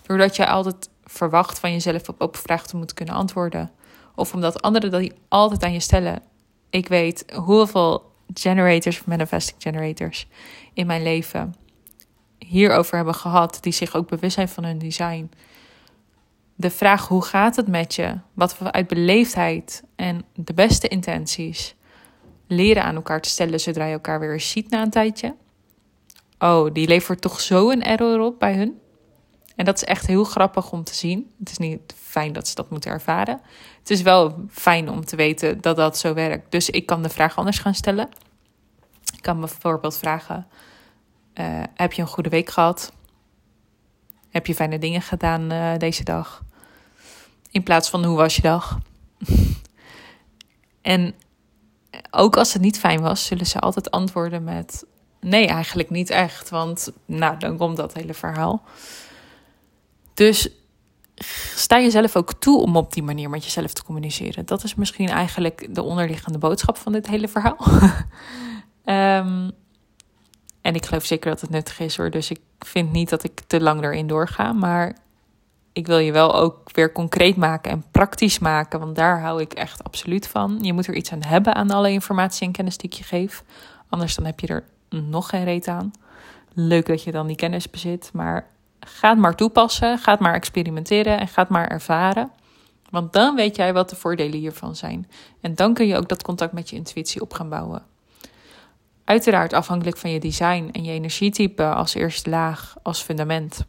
doordat 0.01 0.35
je 0.35 0.47
altijd 0.47 0.89
verwacht 1.03 1.59
van 1.59 1.71
jezelf 1.71 2.09
op 2.09 2.21
open 2.21 2.41
vragen 2.41 2.67
te 2.67 2.77
moeten 2.77 2.95
kunnen 2.95 3.15
antwoorden, 3.15 3.71
Of 4.15 4.33
omdat 4.33 4.61
anderen 4.61 4.91
dat 4.91 4.99
die 4.99 5.13
altijd 5.27 5.63
aan 5.63 5.73
je 5.73 5.79
stellen. 5.79 6.21
Ik 6.69 6.87
weet 6.87 7.25
hoeveel 7.35 8.11
generators, 8.33 9.03
manifesting 9.03 9.61
generators 9.61 10.27
in 10.73 10.87
mijn 10.87 11.03
leven 11.03 11.55
hierover 12.37 12.95
hebben 12.95 13.15
gehad, 13.15 13.57
die 13.61 13.73
zich 13.73 13.95
ook 13.95 14.07
bewust 14.07 14.33
zijn 14.33 14.49
van 14.49 14.63
hun 14.63 14.77
design. 14.77 15.31
De 16.59 16.69
vraag 16.69 17.07
hoe 17.07 17.23
gaat 17.23 17.55
het 17.55 17.67
met 17.67 17.95
je, 17.95 18.17
wat 18.33 18.57
we 18.57 18.71
uit 18.71 18.87
beleefdheid 18.87 19.83
en 19.95 20.25
de 20.33 20.53
beste 20.53 20.87
intenties 20.87 21.75
leren 22.47 22.83
aan 22.83 22.95
elkaar 22.95 23.21
te 23.21 23.29
stellen 23.29 23.59
zodra 23.59 23.85
je 23.85 23.93
elkaar 23.93 24.19
weer 24.19 24.39
ziet 24.39 24.69
na 24.69 24.81
een 24.81 24.89
tijdje. 24.89 25.35
Oh, 26.39 26.73
die 26.73 26.87
levert 26.87 27.21
toch 27.21 27.39
zo 27.39 27.69
een 27.69 27.83
error 27.83 28.19
op 28.19 28.39
bij 28.39 28.55
hun. 28.55 28.79
En 29.55 29.65
dat 29.65 29.75
is 29.75 29.83
echt 29.83 30.07
heel 30.07 30.23
grappig 30.23 30.71
om 30.71 30.83
te 30.83 30.95
zien. 30.95 31.31
Het 31.39 31.49
is 31.49 31.57
niet 31.57 31.95
fijn 31.97 32.33
dat 32.33 32.47
ze 32.47 32.55
dat 32.55 32.69
moeten 32.69 32.91
ervaren. 32.91 33.41
Het 33.79 33.89
is 33.89 34.01
wel 34.01 34.45
fijn 34.49 34.89
om 34.89 35.05
te 35.05 35.15
weten 35.15 35.61
dat 35.61 35.75
dat 35.75 35.97
zo 35.97 36.13
werkt. 36.13 36.51
Dus 36.51 36.69
ik 36.69 36.85
kan 36.85 37.03
de 37.03 37.09
vraag 37.09 37.37
anders 37.37 37.59
gaan 37.59 37.73
stellen. 37.73 38.09
Ik 39.15 39.21
kan 39.21 39.39
bijvoorbeeld 39.39 39.97
vragen: 39.97 40.47
uh, 41.33 41.63
Heb 41.73 41.93
je 41.93 42.01
een 42.01 42.07
goede 42.07 42.29
week 42.29 42.49
gehad? 42.49 42.91
Heb 44.29 44.45
je 44.45 44.55
fijne 44.55 44.79
dingen 44.79 45.01
gedaan 45.01 45.51
uh, 45.51 45.77
deze 45.77 46.03
dag? 46.03 46.43
In 47.57 47.63
plaats 47.63 47.89
van 47.89 48.05
hoe 48.05 48.17
was 48.17 48.35
je 48.35 48.41
dag? 48.41 48.79
en 50.81 51.13
ook 52.11 52.37
als 52.37 52.53
het 52.53 52.61
niet 52.61 52.79
fijn 52.79 53.01
was, 53.01 53.25
zullen 53.25 53.45
ze 53.45 53.59
altijd 53.59 53.91
antwoorden 53.91 54.43
met: 54.43 54.85
Nee, 55.21 55.47
eigenlijk 55.47 55.89
niet 55.89 56.09
echt. 56.09 56.49
Want 56.49 56.91
nou, 57.05 57.37
dan 57.37 57.57
komt 57.57 57.77
dat 57.77 57.93
hele 57.93 58.13
verhaal. 58.13 58.63
Dus 60.13 60.49
sta 61.55 61.79
jezelf 61.79 62.15
ook 62.15 62.33
toe 62.33 62.61
om 62.61 62.75
op 62.75 62.93
die 62.93 63.03
manier 63.03 63.29
met 63.29 63.43
jezelf 63.43 63.73
te 63.73 63.83
communiceren. 63.83 64.45
Dat 64.45 64.63
is 64.63 64.75
misschien 64.75 65.09
eigenlijk 65.09 65.75
de 65.75 65.83
onderliggende 65.83 66.37
boodschap 66.37 66.77
van 66.77 66.91
dit 66.91 67.07
hele 67.07 67.27
verhaal. 67.27 67.57
um, 68.85 69.51
en 70.67 70.75
ik 70.75 70.85
geloof 70.85 71.05
zeker 71.05 71.29
dat 71.29 71.41
het 71.41 71.49
nuttig 71.49 71.79
is 71.79 71.97
hoor. 71.97 72.09
Dus 72.09 72.29
ik 72.29 72.39
vind 72.59 72.91
niet 72.91 73.09
dat 73.09 73.23
ik 73.23 73.41
te 73.47 73.61
lang 73.61 73.83
erin 73.83 74.07
doorga. 74.07 74.53
Maar 74.53 75.05
ik 75.77 75.87
wil 75.87 75.97
je 75.97 76.11
wel 76.11 76.35
ook 76.35 76.71
weer 76.71 76.91
concreet 76.91 77.35
maken 77.35 77.71
en 77.71 77.83
praktisch 77.91 78.39
maken. 78.39 78.79
Want 78.79 78.95
daar 78.95 79.21
hou 79.21 79.41
ik 79.41 79.53
echt 79.53 79.83
absoluut 79.83 80.27
van. 80.27 80.57
Je 80.61 80.73
moet 80.73 80.87
er 80.87 80.95
iets 80.95 81.11
aan 81.11 81.23
hebben 81.23 81.55
aan 81.55 81.71
alle 81.71 81.91
informatie 81.91 82.47
en 82.47 82.53
kennis 82.53 82.77
die 82.77 82.89
ik 82.89 82.95
je 82.95 83.03
geef. 83.03 83.43
Anders 83.89 84.15
dan 84.15 84.25
heb 84.25 84.39
je 84.39 84.47
er 84.47 84.63
nog 84.89 85.29
geen 85.29 85.43
reet 85.43 85.67
aan. 85.67 85.91
Leuk 86.53 86.85
dat 86.85 87.03
je 87.03 87.11
dan 87.11 87.27
die 87.27 87.35
kennis 87.35 87.69
bezit. 87.69 88.09
Maar 88.13 88.47
ga 88.79 89.09
het 89.09 89.17
maar 89.17 89.35
toepassen. 89.35 89.97
Ga 89.97 90.11
het 90.11 90.19
maar 90.19 90.33
experimenteren. 90.33 91.19
En 91.19 91.27
ga 91.27 91.41
het 91.41 91.51
maar 91.51 91.67
ervaren. 91.67 92.31
Want 92.89 93.13
dan 93.13 93.35
weet 93.35 93.55
jij 93.55 93.73
wat 93.73 93.89
de 93.89 93.95
voordelen 93.95 94.39
hiervan 94.39 94.75
zijn. 94.75 95.09
En 95.41 95.55
dan 95.55 95.73
kun 95.73 95.87
je 95.87 95.97
ook 95.97 96.09
dat 96.09 96.23
contact 96.23 96.53
met 96.53 96.69
je 96.69 96.75
intuïtie 96.75 97.21
op 97.21 97.33
gaan 97.33 97.49
bouwen. 97.49 97.83
Uiteraard 99.03 99.53
afhankelijk 99.53 99.97
van 99.97 100.09
je 100.09 100.19
design 100.19 100.69
en 100.71 100.83
je 100.83 100.91
energietype 100.91 101.63
als 101.63 101.93
eerste 101.93 102.29
laag, 102.29 102.75
als 102.83 103.01
fundament. 103.01 103.65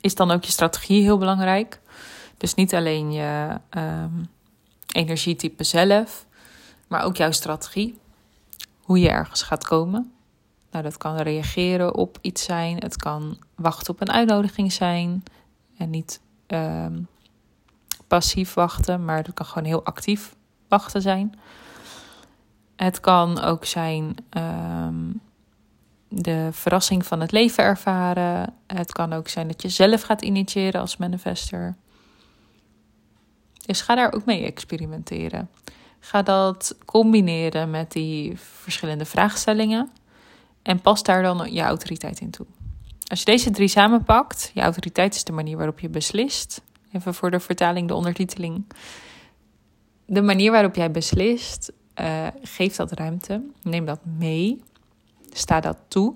Is 0.00 0.14
dan 0.14 0.30
ook 0.30 0.44
je 0.44 0.50
strategie 0.52 1.02
heel 1.02 1.18
belangrijk. 1.18 1.80
Dus 2.36 2.54
niet 2.54 2.74
alleen 2.74 3.12
je 3.12 3.60
um, 3.70 4.28
energietype 4.92 5.64
zelf, 5.64 6.26
maar 6.88 7.02
ook 7.02 7.16
jouw 7.16 7.30
strategie. 7.30 7.98
Hoe 8.80 8.98
je 8.98 9.08
ergens 9.08 9.42
gaat 9.42 9.64
komen. 9.64 10.12
Nou, 10.70 10.84
dat 10.84 10.96
kan 10.96 11.16
reageren 11.16 11.94
op 11.94 12.18
iets 12.20 12.44
zijn. 12.44 12.78
Het 12.78 12.96
kan 12.96 13.38
wachten 13.54 13.92
op 13.92 14.00
een 14.00 14.12
uitnodiging 14.12 14.72
zijn. 14.72 15.22
En 15.76 15.90
niet 15.90 16.20
um, 16.46 17.06
passief 18.06 18.54
wachten, 18.54 19.04
maar 19.04 19.16
het 19.16 19.34
kan 19.34 19.46
gewoon 19.46 19.68
heel 19.68 19.84
actief 19.84 20.34
wachten 20.68 21.02
zijn. 21.02 21.38
Het 22.76 23.00
kan 23.00 23.40
ook 23.40 23.64
zijn 23.64 24.14
um, 24.30 25.20
de 26.22 26.48
verrassing 26.52 27.06
van 27.06 27.20
het 27.20 27.32
leven 27.32 27.64
ervaren. 27.64 28.54
Het 28.66 28.92
kan 28.92 29.12
ook 29.12 29.28
zijn 29.28 29.48
dat 29.48 29.62
je 29.62 29.68
zelf 29.68 30.02
gaat 30.02 30.22
initiëren 30.22 30.80
als 30.80 30.96
manifester. 30.96 31.76
Dus 33.66 33.80
ga 33.80 33.94
daar 33.94 34.12
ook 34.12 34.24
mee 34.24 34.44
experimenteren. 34.44 35.50
Ga 36.00 36.22
dat 36.22 36.76
combineren 36.84 37.70
met 37.70 37.92
die 37.92 38.32
verschillende 38.36 39.04
vraagstellingen. 39.04 39.90
En 40.62 40.80
pas 40.80 41.02
daar 41.02 41.22
dan 41.22 41.52
je 41.52 41.60
autoriteit 41.60 42.20
in 42.20 42.30
toe. 42.30 42.46
Als 43.06 43.18
je 43.18 43.24
deze 43.24 43.50
drie 43.50 43.68
samenpakt, 43.68 44.50
je 44.54 44.60
autoriteit 44.60 45.14
is 45.14 45.24
de 45.24 45.32
manier 45.32 45.56
waarop 45.56 45.80
je 45.80 45.88
beslist. 45.88 46.62
Even 46.92 47.14
voor 47.14 47.30
de 47.30 47.40
vertaling, 47.40 47.88
de 47.88 47.94
ondertiteling. 47.94 48.64
De 50.06 50.22
manier 50.22 50.50
waarop 50.50 50.74
jij 50.74 50.90
beslist 50.90 51.72
uh, 52.00 52.26
geef 52.42 52.76
dat 52.76 52.92
ruimte. 52.92 53.42
Neem 53.62 53.84
dat 53.84 54.00
mee. 54.04 54.62
Sta 55.36 55.60
dat 55.60 55.76
toe. 55.88 56.14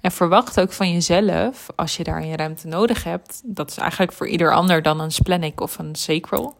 En 0.00 0.12
verwacht 0.12 0.60
ook 0.60 0.72
van 0.72 0.92
jezelf, 0.92 1.66
als 1.76 1.96
je 1.96 2.04
daar 2.04 2.26
je 2.26 2.36
ruimte 2.36 2.66
nodig 2.66 3.04
hebt, 3.04 3.42
dat 3.44 3.70
is 3.70 3.76
eigenlijk 3.76 4.12
voor 4.12 4.28
ieder 4.28 4.54
ander 4.54 4.82
dan 4.82 5.00
een 5.00 5.12
splenic 5.12 5.60
of 5.60 5.78
een 5.78 5.94
sacral. 5.94 6.56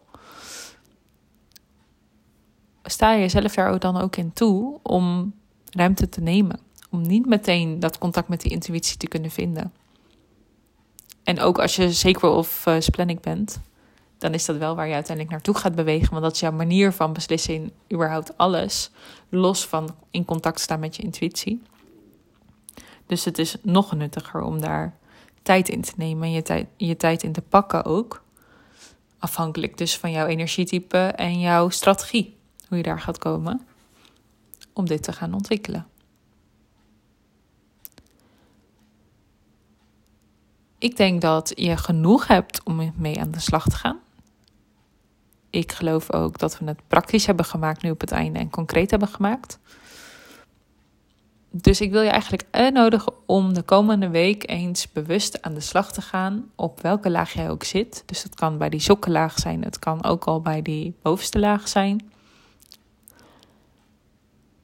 Sta 2.83 3.17
jezelf 3.17 3.53
daar 3.53 3.71
ook 3.71 3.81
dan 3.81 3.97
ook 3.97 4.15
in 4.15 4.33
toe 4.33 4.79
om 4.83 5.33
ruimte 5.69 6.09
te 6.09 6.21
nemen. 6.21 6.59
Om 6.89 7.01
niet 7.01 7.25
meteen 7.25 7.79
dat 7.79 7.97
contact 7.97 8.27
met 8.27 8.41
die 8.41 8.51
intuïtie 8.51 8.97
te 8.97 9.07
kunnen 9.07 9.31
vinden. 9.31 9.73
En 11.23 11.39
ook 11.39 11.59
als 11.59 11.75
je 11.75 11.91
sacral 11.91 12.35
of 12.35 12.65
uh, 12.65 12.75
splenic 12.79 13.21
bent, 13.21 13.61
dan 14.17 14.33
is 14.33 14.45
dat 14.45 14.57
wel 14.57 14.75
waar 14.75 14.87
je 14.87 14.93
uiteindelijk 14.93 15.35
naartoe 15.35 15.55
gaat 15.55 15.75
bewegen. 15.75 16.09
Want 16.09 16.23
dat 16.23 16.33
is 16.33 16.39
jouw 16.39 16.51
manier 16.51 16.91
van 16.91 17.13
beslissen 17.13 17.53
in 17.53 17.71
überhaupt 17.93 18.37
alles. 18.37 18.91
Los 19.29 19.67
van 19.67 19.95
in 20.11 20.25
contact 20.25 20.59
staan 20.59 20.79
met 20.79 20.95
je 20.95 21.03
intuïtie. 21.03 21.61
Dus 23.09 23.25
het 23.25 23.37
is 23.37 23.55
nog 23.61 23.95
nuttiger 23.95 24.41
om 24.41 24.61
daar 24.61 24.97
tijd 25.41 25.69
in 25.69 25.81
te 25.81 25.93
nemen 25.95 26.23
en 26.23 26.31
je 26.31 26.41
tijd, 26.41 26.67
je 26.77 26.97
tijd 26.97 27.23
in 27.23 27.31
te 27.31 27.41
pakken 27.41 27.85
ook. 27.85 28.23
Afhankelijk 29.19 29.77
dus 29.77 29.97
van 29.97 30.11
jouw 30.11 30.25
energietype 30.25 30.97
en 30.97 31.39
jouw 31.39 31.69
strategie. 31.69 32.37
Hoe 32.67 32.77
je 32.77 32.83
daar 32.83 32.99
gaat 32.99 33.17
komen 33.17 33.67
om 34.73 34.85
dit 34.85 35.03
te 35.03 35.13
gaan 35.13 35.33
ontwikkelen. 35.33 35.87
Ik 40.77 40.97
denk 40.97 41.21
dat 41.21 41.51
je 41.55 41.77
genoeg 41.77 42.27
hebt 42.27 42.63
om 42.63 42.93
mee 42.95 43.19
aan 43.19 43.31
de 43.31 43.39
slag 43.39 43.63
te 43.63 43.75
gaan 43.75 43.99
ik 45.49 45.71
geloof 45.71 46.13
ook 46.13 46.37
dat 46.37 46.59
we 46.59 46.65
het 46.65 46.87
praktisch 46.87 47.25
hebben 47.25 47.45
gemaakt 47.45 47.81
nu 47.81 47.89
op 47.89 48.01
het 48.01 48.11
einde 48.11 48.39
en 48.39 48.49
concreet 48.49 48.89
hebben 48.89 49.09
gemaakt. 49.09 49.59
Dus 51.51 51.81
ik 51.81 51.91
wil 51.91 52.01
je 52.01 52.09
eigenlijk 52.09 52.43
uitnodigen 52.51 53.13
om 53.25 53.53
de 53.53 53.61
komende 53.61 54.09
week 54.09 54.49
eens 54.49 54.91
bewust 54.91 55.41
aan 55.41 55.53
de 55.53 55.59
slag 55.59 55.91
te 55.91 56.01
gaan 56.01 56.51
op 56.55 56.81
welke 56.81 57.09
laag 57.09 57.33
jij 57.33 57.49
ook 57.49 57.63
zit. 57.63 58.03
Dus 58.05 58.23
dat 58.23 58.35
kan 58.35 58.57
bij 58.57 58.69
die 58.69 58.79
sokkenlaag 58.79 59.39
zijn, 59.39 59.63
het 59.63 59.79
kan 59.79 60.03
ook 60.03 60.25
al 60.25 60.41
bij 60.41 60.61
die 60.61 60.95
bovenste 61.01 61.39
laag 61.39 61.67
zijn. 61.67 62.11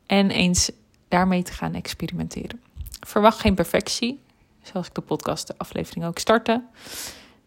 En 0.05 0.29
eens 0.29 0.71
daarmee 1.07 1.43
te 1.43 1.51
gaan 1.51 1.73
experimenteren. 1.73 2.61
Verwacht 2.99 3.39
geen 3.39 3.55
perfectie, 3.55 4.21
zoals 4.61 4.87
ik 4.87 4.93
de 4.93 5.01
podcast, 5.01 5.47
de 5.47 5.53
aflevering 5.57 6.05
ook 6.05 6.19
startte. 6.19 6.63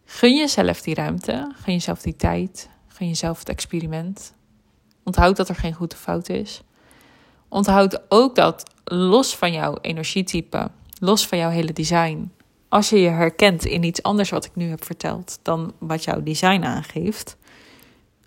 Gun 0.05 0.37
jezelf 0.37 0.83
die 0.83 0.95
ruimte, 0.95 1.53
gun 1.55 1.73
jezelf 1.73 2.03
die 2.03 2.17
tijd 2.17 2.69
van 2.89 3.09
jezelf 3.09 3.39
het 3.39 3.49
experiment. 3.49 4.35
Onthoud 5.05 5.37
dat 5.37 5.49
er 5.49 5.55
geen 5.55 5.75
goede 5.75 5.97
fout 5.97 6.29
is. 6.29 6.63
Onthoud 7.49 8.01
ook 8.09 8.35
dat 8.35 8.71
los 8.85 9.37
van 9.37 9.53
jouw 9.53 9.79
energietype, 9.81 10.71
los 11.01 11.27
van 11.27 11.39
jouw 11.39 11.51
hele 11.51 11.73
design, 11.73 12.33
als 12.69 12.89
je 12.89 13.01
je 13.01 13.09
herkent 13.09 13.65
in 13.65 13.83
iets 13.83 14.03
anders 14.03 14.31
wat 14.31 14.45
ik 14.45 14.55
nu 14.55 14.69
heb 14.69 14.85
verteld 14.85 15.39
dan 15.43 15.73
wat 15.79 16.05
jouw 16.05 16.23
design 16.23 16.63
aangeeft, 16.63 17.37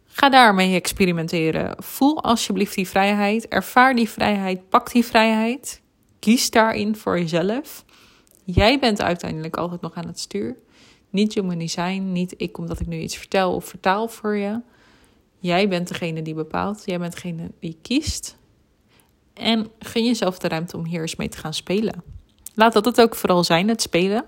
ga 0.05 0.29
daarmee 0.29 0.75
experimenteren. 0.75 1.75
Voel 1.77 2.23
alsjeblieft 2.23 2.75
die 2.75 2.87
vrijheid, 2.87 3.47
ervaar 3.47 3.95
die 3.95 4.09
vrijheid, 4.09 4.69
pak 4.69 4.91
die 4.91 5.05
vrijheid, 5.05 5.81
kies 6.19 6.49
daarin 6.49 6.95
voor 6.95 7.19
jezelf. 7.19 7.85
Jij 8.43 8.79
bent 8.79 9.01
uiteindelijk 9.01 9.57
altijd 9.57 9.81
nog 9.81 9.93
aan 9.93 10.07
het 10.07 10.19
stuur. 10.19 10.55
Niet 11.09 11.33
human 11.33 11.57
design, 11.57 12.11
niet 12.11 12.33
ik 12.37 12.57
omdat 12.57 12.79
ik 12.79 12.87
nu 12.87 12.99
iets 12.99 13.17
vertel 13.17 13.55
of 13.55 13.65
vertaal 13.65 14.07
voor 14.07 14.35
je. 14.35 14.61
Jij 15.39 15.67
bent 15.67 15.87
degene 15.87 16.21
die 16.21 16.33
bepaalt, 16.33 16.81
jij 16.85 16.99
bent 16.99 17.13
degene 17.13 17.51
die 17.59 17.77
kiest. 17.81 18.37
En 19.41 19.71
gun 19.79 20.05
jezelf 20.05 20.39
de 20.39 20.47
ruimte 20.47 20.77
om 20.77 20.85
hier 20.85 21.01
eens 21.01 21.15
mee 21.15 21.29
te 21.29 21.37
gaan 21.37 21.53
spelen. 21.53 22.03
Laat 22.53 22.73
dat 22.73 22.85
het 22.85 23.01
ook 23.01 23.15
vooral 23.15 23.43
zijn, 23.43 23.67
het 23.67 23.81
spelen. 23.81 24.25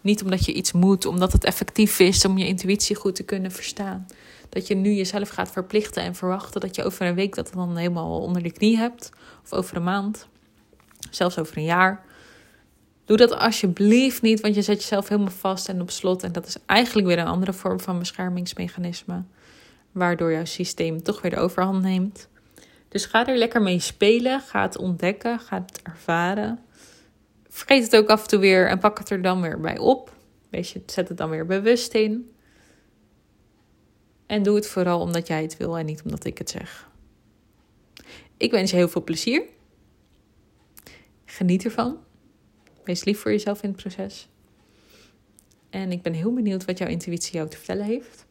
Niet 0.00 0.22
omdat 0.22 0.44
je 0.44 0.52
iets 0.52 0.72
moet, 0.72 1.06
omdat 1.06 1.32
het 1.32 1.44
effectief 1.44 1.98
is 1.98 2.24
om 2.24 2.38
je 2.38 2.46
intuïtie 2.46 2.96
goed 2.96 3.14
te 3.14 3.22
kunnen 3.22 3.50
verstaan. 3.50 4.06
Dat 4.48 4.66
je 4.66 4.74
nu 4.74 4.92
jezelf 4.92 5.28
gaat 5.28 5.50
verplichten 5.50 6.02
en 6.02 6.14
verwachten 6.14 6.60
dat 6.60 6.74
je 6.74 6.84
over 6.84 7.06
een 7.06 7.14
week 7.14 7.34
dat 7.34 7.50
dan 7.54 7.76
helemaal 7.76 8.20
onder 8.20 8.42
de 8.42 8.52
knie 8.52 8.76
hebt. 8.76 9.10
Of 9.44 9.52
over 9.52 9.76
een 9.76 9.84
maand. 9.84 10.28
Zelfs 11.10 11.38
over 11.38 11.56
een 11.56 11.64
jaar. 11.64 12.04
Doe 13.04 13.16
dat 13.16 13.32
alsjeblieft 13.32 14.22
niet, 14.22 14.40
want 14.40 14.54
je 14.54 14.62
zet 14.62 14.80
jezelf 14.80 15.08
helemaal 15.08 15.32
vast 15.32 15.68
en 15.68 15.80
op 15.80 15.90
slot. 15.90 16.22
En 16.22 16.32
dat 16.32 16.46
is 16.46 16.56
eigenlijk 16.66 17.06
weer 17.06 17.18
een 17.18 17.26
andere 17.26 17.52
vorm 17.52 17.80
van 17.80 17.98
beschermingsmechanisme. 17.98 19.22
waardoor 19.92 20.32
jouw 20.32 20.44
systeem 20.44 21.02
toch 21.02 21.20
weer 21.20 21.30
de 21.30 21.38
overhand 21.38 21.82
neemt. 21.82 22.28
Dus 22.88 23.04
ga 23.04 23.26
er 23.26 23.36
lekker 23.36 23.62
mee 23.62 23.80
spelen, 23.80 24.40
ga 24.40 24.62
het 24.62 24.78
ontdekken, 24.78 25.40
ga 25.40 25.64
het 25.66 25.82
ervaren. 25.82 26.58
Vergeet 27.48 27.84
het 27.84 27.96
ook 27.96 28.08
af 28.08 28.22
en 28.22 28.28
toe 28.28 28.38
weer 28.38 28.68
en 28.68 28.78
pak 28.78 28.98
het 28.98 29.10
er 29.10 29.22
dan 29.22 29.40
weer 29.40 29.60
bij 29.60 29.78
op. 29.78 30.16
Wees 30.48 30.72
je, 30.72 30.82
zet 30.86 31.08
het 31.08 31.18
dan 31.18 31.30
weer 31.30 31.46
bewust 31.46 31.94
in. 31.94 32.30
En 34.26 34.42
doe 34.42 34.54
het 34.54 34.66
vooral 34.66 35.00
omdat 35.00 35.26
jij 35.26 35.42
het 35.42 35.56
wil 35.56 35.78
en 35.78 35.86
niet 35.86 36.02
omdat 36.02 36.24
ik 36.24 36.38
het 36.38 36.50
zeg. 36.50 36.90
Ik 38.36 38.50
wens 38.50 38.70
je 38.70 38.76
heel 38.76 38.88
veel 38.88 39.04
plezier. 39.04 39.42
Geniet 41.24 41.64
ervan. 41.64 41.98
Wees 42.84 43.04
lief 43.04 43.20
voor 43.20 43.30
jezelf 43.30 43.62
in 43.62 43.68
het 43.68 43.78
proces. 43.78 44.28
En 45.70 45.92
ik 45.92 46.02
ben 46.02 46.12
heel 46.12 46.32
benieuwd 46.32 46.64
wat 46.64 46.78
jouw 46.78 46.88
intuïtie 46.88 47.32
jou 47.32 47.48
te 47.48 47.56
vertellen 47.56 47.84
heeft. 47.84 48.26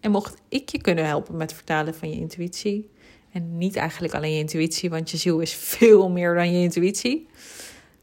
En 0.00 0.10
mocht 0.10 0.40
ik 0.48 0.68
je 0.68 0.80
kunnen 0.80 1.06
helpen 1.06 1.36
met 1.36 1.50
het 1.50 1.58
vertalen 1.58 1.94
van 1.94 2.10
je 2.10 2.16
intuïtie. 2.16 2.90
En 3.34 3.58
niet 3.58 3.76
eigenlijk 3.76 4.14
alleen 4.14 4.32
je 4.32 4.38
intuïtie, 4.38 4.90
want 4.90 5.10
je 5.10 5.16
ziel 5.16 5.40
is 5.40 5.54
veel 5.54 6.10
meer 6.10 6.34
dan 6.34 6.52
je 6.52 6.62
intuïtie. 6.62 7.28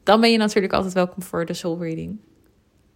Dan 0.03 0.21
ben 0.21 0.31
je 0.31 0.37
natuurlijk 0.37 0.73
altijd 0.73 0.93
welkom 0.93 1.23
voor 1.23 1.45
de 1.45 1.53
soul 1.53 1.79
reading. 1.79 2.19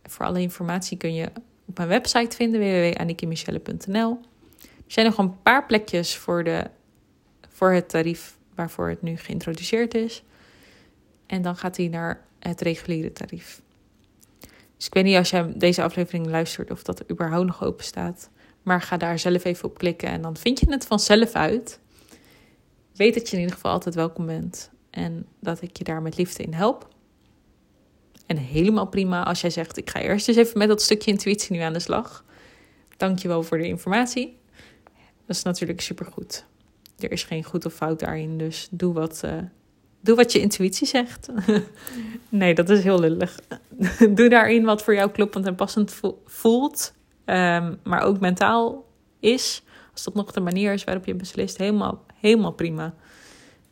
Voor 0.04 0.26
alle 0.26 0.42
informatie 0.42 0.98
kun 0.98 1.14
je 1.14 1.32
op 1.66 1.78
mijn 1.78 1.90
website 1.90 2.36
vinden, 2.36 2.60
www.annikimichelle.nl. 2.60 4.20
Er 4.62 4.92
zijn 4.92 5.06
nog 5.06 5.18
een 5.18 5.42
paar 5.42 5.66
plekjes 5.66 6.16
voor, 6.16 6.44
de, 6.44 6.70
voor 7.50 7.72
het 7.72 7.90
tarief 7.90 8.38
waarvoor 8.56 8.90
het 8.90 9.02
nu 9.02 9.18
geïntroduceerd 9.18 9.94
is. 9.94 10.24
En 11.26 11.42
dan 11.42 11.56
gaat 11.56 11.78
hij 11.78 11.88
naar 11.88 12.26
het 12.40 12.62
reguliere 12.62 13.12
tarief. 13.12 13.62
Dus 14.78 14.86
ik 14.86 14.94
weet 14.94 15.04
niet 15.04 15.18
als 15.18 15.30
jij 15.30 15.54
deze 15.56 15.84
aflevering 15.84 16.28
luistert 16.28 16.72
of 16.72 16.84
dat 16.84 17.00
er 17.00 17.12
überhaupt 17.12 17.46
nog 17.46 17.64
open 17.64 17.86
staat. 17.86 18.30
Maar 18.64 18.82
ga 18.82 18.98
daar 18.98 19.20
zelf 19.20 19.44
even 19.44 19.70
op 19.70 19.78
klikken 19.78 20.10
en 20.10 20.22
dan 20.22 20.38
vind 20.38 20.60
je 20.60 20.66
het 20.70 20.86
vanzelf 20.86 21.34
uit. 21.34 21.80
Weet 22.96 23.14
dat 23.14 23.30
je 23.30 23.36
in 23.36 23.42
ieder 23.42 23.56
geval 23.56 23.72
altijd 23.72 23.96
welkom 23.96 24.26
bent 24.26 24.72
en 24.90 25.26
dat 25.40 25.62
ik 25.62 25.78
je 25.78 25.84
daar 25.84 26.02
met 26.02 26.18
liefde 26.18 26.44
in 26.44 26.54
help. 26.54 26.88
En 28.26 28.38
helemaal 28.38 28.88
prima 28.88 29.24
als 29.24 29.42
jij 29.42 29.50
zegt: 29.50 29.78
Ik 29.78 29.90
ga 29.90 30.00
eerst 30.00 30.28
eens 30.28 30.38
even 30.38 30.58
met 30.58 30.68
dat 30.68 30.82
stukje 30.82 31.12
intuïtie 31.12 31.56
nu 31.56 31.62
aan 31.62 31.74
de 31.74 31.80
slag. 31.80 32.26
Dankjewel 32.98 33.44
voor 33.44 33.58
de 33.58 33.68
informatie. 33.68 34.38
Dat 35.26 35.36
is 35.36 35.44
natuurlijk 35.44 35.82
supergoed. 35.82 36.46
Er 37.00 37.12
is 37.12 37.24
geen 37.24 37.44
goed 37.44 37.66
of 37.66 37.74
fout 37.74 38.00
daarin, 38.00 38.38
dus 38.38 38.68
doe 38.72 38.94
wat, 38.94 39.22
uh, 39.26 39.32
doe 40.02 40.16
wat 40.16 40.32
je 40.32 40.40
intuïtie 40.40 40.88
zegt. 40.88 41.30
nee, 42.30 42.54
dat 42.54 42.70
is 42.70 42.84
heel 42.84 43.00
lullig. 43.00 43.40
doe 44.16 44.30
daarin 44.30 44.64
wat 44.64 44.84
voor 44.84 44.94
jou 44.94 45.12
kloppend 45.12 45.46
en 45.46 45.56
passend 45.56 46.02
voelt, 46.26 46.94
um, 47.26 47.80
maar 47.84 48.02
ook 48.02 48.20
mentaal 48.20 48.86
is. 49.20 49.64
Als 49.92 50.04
dat 50.04 50.14
nog 50.14 50.32
de 50.32 50.40
manier 50.40 50.74
is 50.74 50.84
waarop 50.84 51.06
je 51.06 51.16
beslist, 51.16 51.58
helemaal, 51.58 52.05
helemaal 52.26 52.52
prima. 52.52 52.94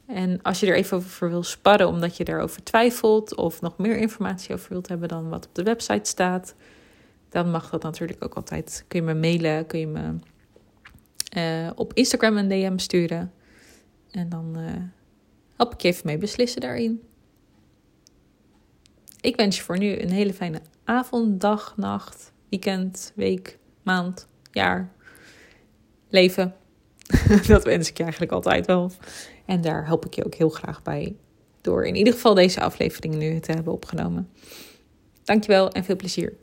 En 0.06 0.42
als 0.42 0.60
je 0.60 0.68
er 0.68 0.76
even 0.76 0.98
over 0.98 1.30
wil 1.30 1.44
sparren 1.44 1.88
omdat 1.88 2.18
je 2.18 2.28
erover 2.28 2.64
twijfelt 2.64 3.36
of 3.36 3.62
nog 3.62 3.78
meer 3.78 3.98
informatie 3.98 4.54
over 4.54 4.70
wilt 4.70 4.88
hebben 4.88 5.08
dan 5.08 5.30
wat 5.30 5.46
op 5.46 5.56
de 5.56 5.64
website 5.64 6.10
staat, 6.10 6.56
dan 7.30 7.52
mag 7.52 7.70
dat 7.70 7.84
natuurlijk 7.84 8.24
ook 8.24 8.34
altijd. 8.34 8.86
Kun 8.88 9.00
je 9.00 9.06
me 9.06 9.20
mailen, 9.20 9.66
kun 9.66 9.80
je 9.80 9.88
me 9.88 10.14
uh, 11.38 11.72
op 11.76 11.94
Instagram 11.94 12.38
een 12.38 12.48
DM 12.48 12.78
sturen. 12.78 13.34
En 14.12 14.30
dan 14.30 14.56
uh, 14.58 14.72
help 15.56 15.74
ik 15.74 15.82
je 15.82 15.88
even 15.88 16.08
mee 16.08 16.18
beslissen 16.18 16.62
daarin. 16.62 17.02
Ik 19.22 19.36
wens 19.36 19.58
je 19.58 19.64
voor 19.64 19.78
nu 19.78 20.00
een 20.02 20.12
hele 20.12 20.34
fijne 20.34 20.62
avond, 20.84 21.42
dag, 21.42 21.78
nacht, 21.78 22.32
weekend, 22.50 23.12
week, 23.16 23.58
maand, 23.84 24.28
jaar, 24.52 24.92
leven. 26.10 26.56
dat 27.48 27.64
wens 27.64 27.90
ik 27.90 27.98
je 27.98 28.04
eigenlijk 28.04 28.32
altijd 28.32 28.66
wel. 28.66 28.92
En 29.46 29.62
daar 29.62 29.86
help 29.86 30.06
ik 30.06 30.14
je 30.14 30.26
ook 30.26 30.36
heel 30.36 30.50
graag 30.50 30.82
bij. 30.82 31.16
Door 31.62 31.86
in 31.86 31.96
ieder 31.96 32.14
geval 32.14 32.34
deze 32.34 32.62
aflevering 32.62 33.16
nu 33.16 33.40
te 33.40 33.52
hebben 33.52 33.74
opgenomen. 33.74 34.30
Dankjewel 35.24 35.72
en 35.72 35.84
veel 35.84 35.96
plezier. 35.96 36.34